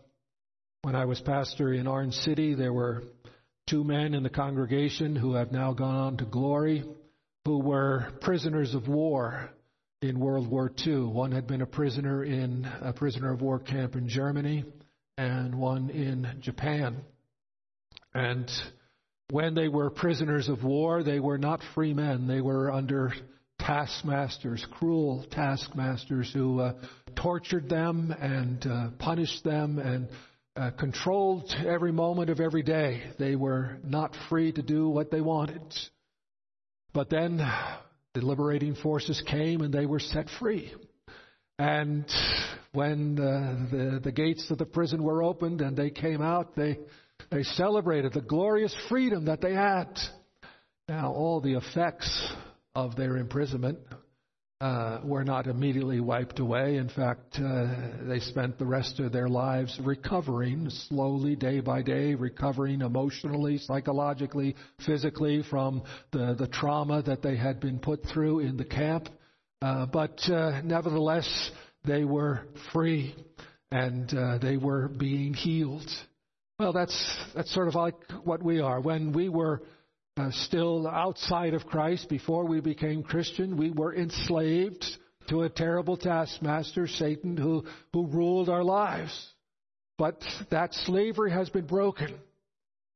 When 0.83 0.95
I 0.95 1.05
was 1.05 1.21
pastor 1.21 1.73
in 1.73 1.87
Orange 1.87 2.15
City, 2.15 2.55
there 2.55 2.73
were 2.73 3.03
two 3.67 3.83
men 3.83 4.15
in 4.15 4.23
the 4.23 4.31
congregation 4.31 5.17
who 5.17 5.35
have 5.35 5.51
now 5.51 5.73
gone 5.73 5.97
on 5.97 6.17
to 6.19 6.25
glory 6.25 6.85
who 7.47 7.59
were 7.59 8.09
prisoners 8.21 8.75
of 8.75 8.89
war 8.89 9.51
in 10.03 10.19
World 10.19 10.49
War 10.49 10.71
II. 10.85 11.05
One 11.05 11.31
had 11.31 11.47
been 11.47 11.63
a 11.63 11.67
prisoner 11.67 12.25
in 12.25 12.69
a 12.81 12.93
prisoner 12.93 13.33
of 13.33 13.41
war 13.41 13.61
camp 13.61 13.95
in 13.95 14.09
Germany, 14.09 14.65
and 15.17 15.55
one 15.55 15.91
in 15.91 16.39
Japan. 16.41 17.03
And 18.13 18.51
when 19.31 19.55
they 19.55 19.69
were 19.69 19.91
prisoners 19.91 20.49
of 20.49 20.65
war, 20.65 21.03
they 21.03 21.21
were 21.21 21.39
not 21.39 21.61
free 21.75 21.95
men. 21.95 22.27
They 22.27 22.41
were 22.41 22.73
under 22.73 23.13
taskmasters, 23.61 24.67
cruel 24.73 25.25
taskmasters 25.31 26.33
who 26.33 26.61
uh, 26.61 26.75
tortured 27.15 27.69
them 27.69 28.13
and 28.21 28.67
uh, 28.67 28.89
punished 28.99 29.45
them 29.45 29.79
and 29.79 30.09
uh, 30.57 30.71
controlled 30.71 31.55
every 31.67 31.93
moment 31.93 32.31
of 32.31 32.41
every 32.41 32.63
day. 32.63 33.03
They 33.19 33.37
were 33.37 33.79
not 33.85 34.17
free 34.29 34.53
to 34.53 34.63
do 34.63 34.89
what 34.89 35.11
they 35.11 35.21
wanted. 35.21 35.63
But 36.95 37.11
then 37.11 37.37
the 38.15 38.21
liberating 38.23 38.75
forces 38.75 39.23
came 39.27 39.61
and 39.61 39.73
they 39.73 39.87
were 39.87 40.01
set 40.01 40.29
free. 40.41 40.73
And 41.59 42.07
when 42.73 43.17
the, 43.17 43.69
the, 43.71 44.01
the, 44.05 44.13
gates 44.13 44.51
of 44.51 44.59
the 44.59 44.67
prison 44.67 45.03
were 45.03 45.23
opened 45.23 45.61
and 45.61 45.77
they 45.77 45.91
came 45.91 46.21
out, 46.21 46.55
they, 46.57 46.79
they 47.31 47.43
celebrated 47.43 48.13
the 48.13 48.21
glorious 48.21 48.75
freedom 48.89 49.27
that 49.27 49.41
they 49.41 49.55
had. 49.55 49.99
Now, 50.89 51.13
all 51.13 51.41
the 51.41 51.55
effects 51.55 52.33
of 52.75 52.97
their 52.97 53.17
imprisonment 53.17 53.79
uh, 54.61 55.01
were 55.05 55.25
not 55.25 55.47
immediately 55.47 56.01
wiped 56.01 56.39
away. 56.39 56.77
In 56.77 56.89
fact, 56.89 57.39
uh, 57.39 57.67
they 58.03 58.21
spent 58.21 58.59
the 58.59 58.65
rest 58.65 58.99
of 59.01 59.13
their 59.13 59.29
lives 59.29 59.79
recovering 59.83 60.71
slowly, 60.71 61.37
day 61.37 61.61
by 61.61 61.83
day, 61.83 62.15
recovering 62.15 62.81
emotionally, 62.81 63.59
psychologically, 63.59 64.57
physically 64.87 65.43
from 65.51 65.83
the, 66.13 66.35
the 66.39 66.47
trauma 66.47 67.03
that 67.03 67.23
they 67.23 67.37
had 67.37 67.61
been 67.61 67.79
put 67.79 68.05
through 68.07 68.41
in 68.41 68.57
the 68.57 68.65
camp. 68.65 69.09
Uh, 69.61 69.87
but 69.87 70.19
uh, 70.31 70.63
nevertheless, 70.63 71.51
they 71.85 72.05
were 72.05 72.41
free 72.73 73.15
and 73.71 74.13
uh, 74.15 74.39
they 74.39 74.57
were 74.57 74.89
being 74.89 75.35
healed. 75.35 75.89
Well, 76.59 76.73
that's 76.73 77.17
that's 77.35 77.53
sort 77.53 77.69
of 77.69 77.75
like 77.75 77.97
what 78.25 78.43
we 78.43 78.61
are. 78.61 78.81
When 78.81 79.13
we 79.13 79.29
were 79.29 79.63
uh, 80.17 80.31
still 80.31 80.87
outside 80.87 81.55
of 81.55 81.67
Christ 81.67 82.09
before 82.09 82.47
we 82.47 82.61
became 82.61 83.03
Christian. 83.03 83.57
We 83.57 83.71
were 83.71 83.95
enslaved 83.95 84.85
to 85.29 85.43
a 85.43 85.51
terrible 85.51 85.97
taskmaster, 85.97 86.87
Satan, 86.87 87.37
who, 87.37 87.65
who 87.93 88.07
ruled 88.07 88.49
our 88.49 88.65
lives. 88.65 89.33
But 89.99 90.23
that 90.51 90.73
slavery 90.73 91.31
has 91.33 91.49
been 91.51 91.67
broken. 91.67 92.15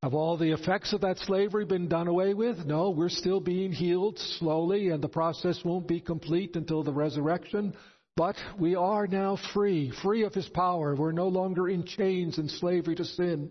Have 0.02 0.14
all 0.14 0.38
the 0.38 0.52
effects 0.52 0.94
of 0.94 1.02
that 1.02 1.18
slavery 1.18 1.66
been 1.66 1.88
done 1.88 2.08
away 2.08 2.32
with? 2.32 2.64
No, 2.64 2.90
we're 2.90 3.10
still 3.10 3.40
being 3.40 3.70
healed 3.70 4.18
slowly, 4.38 4.88
and 4.88 5.02
the 5.02 5.08
process 5.08 5.60
won't 5.62 5.86
be 5.86 6.00
complete 6.00 6.56
until 6.56 6.82
the 6.82 6.92
resurrection. 6.92 7.74
But 8.16 8.36
we 8.58 8.74
are 8.74 9.06
now 9.06 9.38
free, 9.52 9.92
free 10.02 10.24
of 10.24 10.34
his 10.34 10.48
power. 10.48 10.94
We're 10.94 11.12
no 11.12 11.28
longer 11.28 11.68
in 11.68 11.84
chains 11.84 12.38
and 12.38 12.50
slavery 12.50 12.94
to 12.94 13.04
sin. 13.04 13.50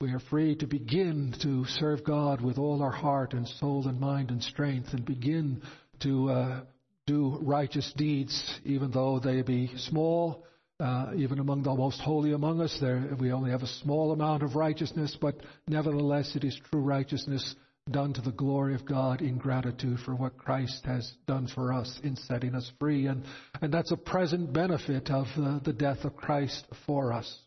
We 0.00 0.12
are 0.12 0.20
free 0.20 0.56
to 0.56 0.66
begin 0.66 1.34
to 1.42 1.64
serve 1.66 2.04
God 2.04 2.40
with 2.40 2.58
all 2.58 2.82
our 2.82 2.90
heart 2.90 3.32
and 3.32 3.46
soul 3.46 3.86
and 3.86 4.00
mind 4.00 4.30
and 4.30 4.42
strength 4.42 4.92
and 4.92 5.04
begin 5.04 5.62
to 6.00 6.30
uh, 6.30 6.60
do 7.06 7.38
righteous 7.40 7.92
deeds, 7.96 8.60
even 8.64 8.90
though 8.90 9.20
they 9.20 9.42
be 9.42 9.70
small. 9.76 10.44
Uh, 10.80 11.12
even 11.16 11.38
among 11.38 11.62
the 11.62 11.72
most 11.72 12.00
holy 12.00 12.32
among 12.32 12.60
us, 12.60 12.76
there, 12.80 13.08
we 13.20 13.30
only 13.30 13.52
have 13.52 13.62
a 13.62 13.66
small 13.66 14.10
amount 14.10 14.42
of 14.42 14.56
righteousness, 14.56 15.16
but 15.20 15.36
nevertheless, 15.68 16.34
it 16.34 16.42
is 16.42 16.58
true 16.70 16.80
righteousness 16.80 17.54
done 17.90 18.12
to 18.14 18.20
the 18.22 18.32
glory 18.32 18.74
of 18.74 18.84
God 18.84 19.20
in 19.20 19.38
gratitude 19.38 20.00
for 20.04 20.14
what 20.16 20.36
Christ 20.36 20.84
has 20.86 21.12
done 21.26 21.46
for 21.46 21.72
us 21.72 22.00
in 22.02 22.16
setting 22.16 22.54
us 22.54 22.70
free. 22.80 23.06
And, 23.06 23.24
and 23.62 23.72
that's 23.72 23.92
a 23.92 23.96
present 23.96 24.52
benefit 24.52 25.10
of 25.10 25.26
uh, 25.36 25.60
the 25.60 25.72
death 25.72 26.04
of 26.04 26.16
Christ 26.16 26.66
for 26.86 27.12
us. 27.12 27.38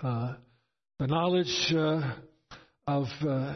Uh, 0.00 0.34
the 1.02 1.08
knowledge 1.08 1.74
uh, 1.76 2.14
of 2.86 3.08
uh, 3.26 3.54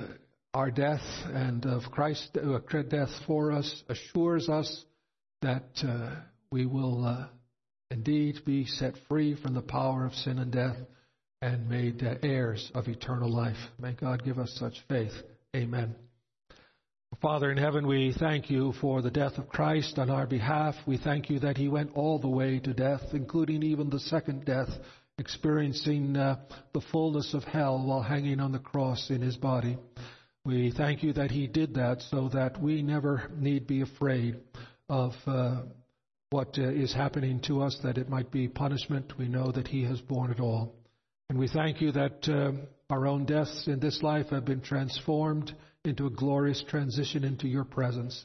our 0.52 0.68
death 0.68 1.04
and 1.26 1.64
of 1.64 1.85
Christ's 1.92 2.37
uh, 2.37 2.59
death 2.90 3.11
for 3.24 3.52
us 3.52 3.85
assures 3.88 4.48
us 4.48 4.85
that 5.42 5.68
uh, 5.85 6.16
we 6.50 6.66
will 6.66 7.04
uh, 7.06 7.28
indeed 7.88 8.40
be 8.44 8.66
set 8.66 8.94
free 9.09 9.40
from 9.40 9.54
the 9.54 9.62
power 9.62 10.04
of 10.04 10.12
sin 10.14 10.40
and 10.40 10.50
death 10.50 10.74
and 11.40 11.68
made 11.68 12.02
heirs 12.24 12.68
of 12.74 12.88
eternal 12.88 13.32
life. 13.32 13.54
May 13.78 13.92
God 13.92 14.24
give 14.24 14.40
us 14.40 14.52
such 14.59 14.82
faith. 14.88 15.14
Amen. 15.54 15.94
Father 17.22 17.52
in 17.52 17.59
heaven, 17.59 17.87
we 17.87 18.12
thank 18.18 18.50
you 18.50 18.72
for 18.80 19.02
the 19.02 19.11
death 19.12 19.38
of 19.38 19.48
Christ 19.48 20.00
on 20.00 20.11
our 20.11 20.26
behalf. 20.26 20.74
We 20.85 20.98
thank 20.98 21.30
you 21.30 21.38
that 21.38 21.59
he 21.59 21.68
went 21.68 21.92
all 21.94 22.18
the 22.18 22.26
way 22.26 22.59
to 22.59 22.74
death, 22.74 23.02
including 23.12 23.62
even 23.62 23.88
the 23.88 24.00
second 24.00 24.44
death 24.44 24.70
experiencing 25.18 26.16
uh, 26.16 26.37
the 26.72 26.81
fullness 26.92 27.33
of 27.35 27.44
hell 27.44 27.83
while 27.83 28.02
hanging 28.02 28.40
on 28.40 28.52
the 28.52 28.59
cross 28.59 29.11
in 29.11 29.22
his 29.22 29.37
body. 29.37 29.79
We 30.44 30.72
thank 30.76 31.02
you 31.02 31.12
that 31.14 31.31
he 31.31 31.46
did 31.46 31.74
that 31.74 32.02
so 32.02 32.29
that 32.33 32.61
we 32.62 32.83
never 32.83 33.31
need 33.37 33.66
be 33.66 33.81
afraid 33.81 34.37
of 34.88 35.12
uh, 35.26 35.62
what 36.31 36.59
uh, 36.59 36.68
is 36.68 36.92
happening 36.92 37.40
to 37.46 37.62
us, 37.62 37.79
that 37.83 37.98
it 37.98 38.09
might 38.09 38.31
be 38.31 38.46
punishment. 38.46 39.18
We 39.18 39.29
know 39.29 39.50
that 39.52 39.68
he 39.68 39.85
has 39.85 40.00
borne 40.00 40.31
it 40.31 40.40
all. 40.40 40.74
And 41.29 41.38
we 41.38 41.48
thank 41.48 41.81
you 41.81 41.92
that 41.92 42.29
uh, 42.29 42.52
our 42.90 43.07
own 43.07 43.24
deaths 43.24 43.66
in 43.66 43.81
this 43.81 44.02
life 44.02 44.29
have 44.29 44.44
been 44.44 44.61
transformed 44.61 45.52
into 45.85 46.07
a 46.07 46.11
glorious 46.11 46.62
transition 46.68 47.24
into 47.24 47.48
your 47.48 47.64
presence. 47.64 48.24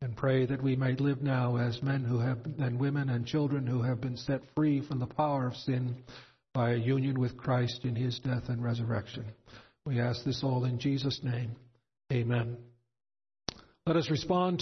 And 0.00 0.16
pray 0.16 0.46
that 0.46 0.62
we 0.62 0.76
might 0.76 1.00
live 1.00 1.22
now 1.22 1.56
as 1.56 1.82
men 1.82 2.04
who 2.04 2.20
have, 2.20 2.38
and 2.60 2.78
women 2.78 3.10
and 3.10 3.26
children 3.26 3.66
who 3.66 3.82
have 3.82 4.00
been 4.00 4.16
set 4.16 4.40
free 4.54 4.80
from 4.80 5.00
the 5.00 5.06
power 5.06 5.48
of 5.48 5.56
sin 5.56 5.96
by 6.54 6.72
a 6.72 6.76
union 6.76 7.20
with 7.20 7.36
Christ 7.36 7.84
in 7.84 7.94
his 7.94 8.18
death 8.20 8.48
and 8.48 8.62
resurrection. 8.62 9.24
We 9.84 10.00
ask 10.00 10.24
this 10.24 10.42
all 10.42 10.64
in 10.64 10.78
Jesus' 10.78 11.20
name. 11.22 11.56
Amen. 12.12 12.56
Let 13.86 13.96
us 13.96 14.10
respond 14.10 14.56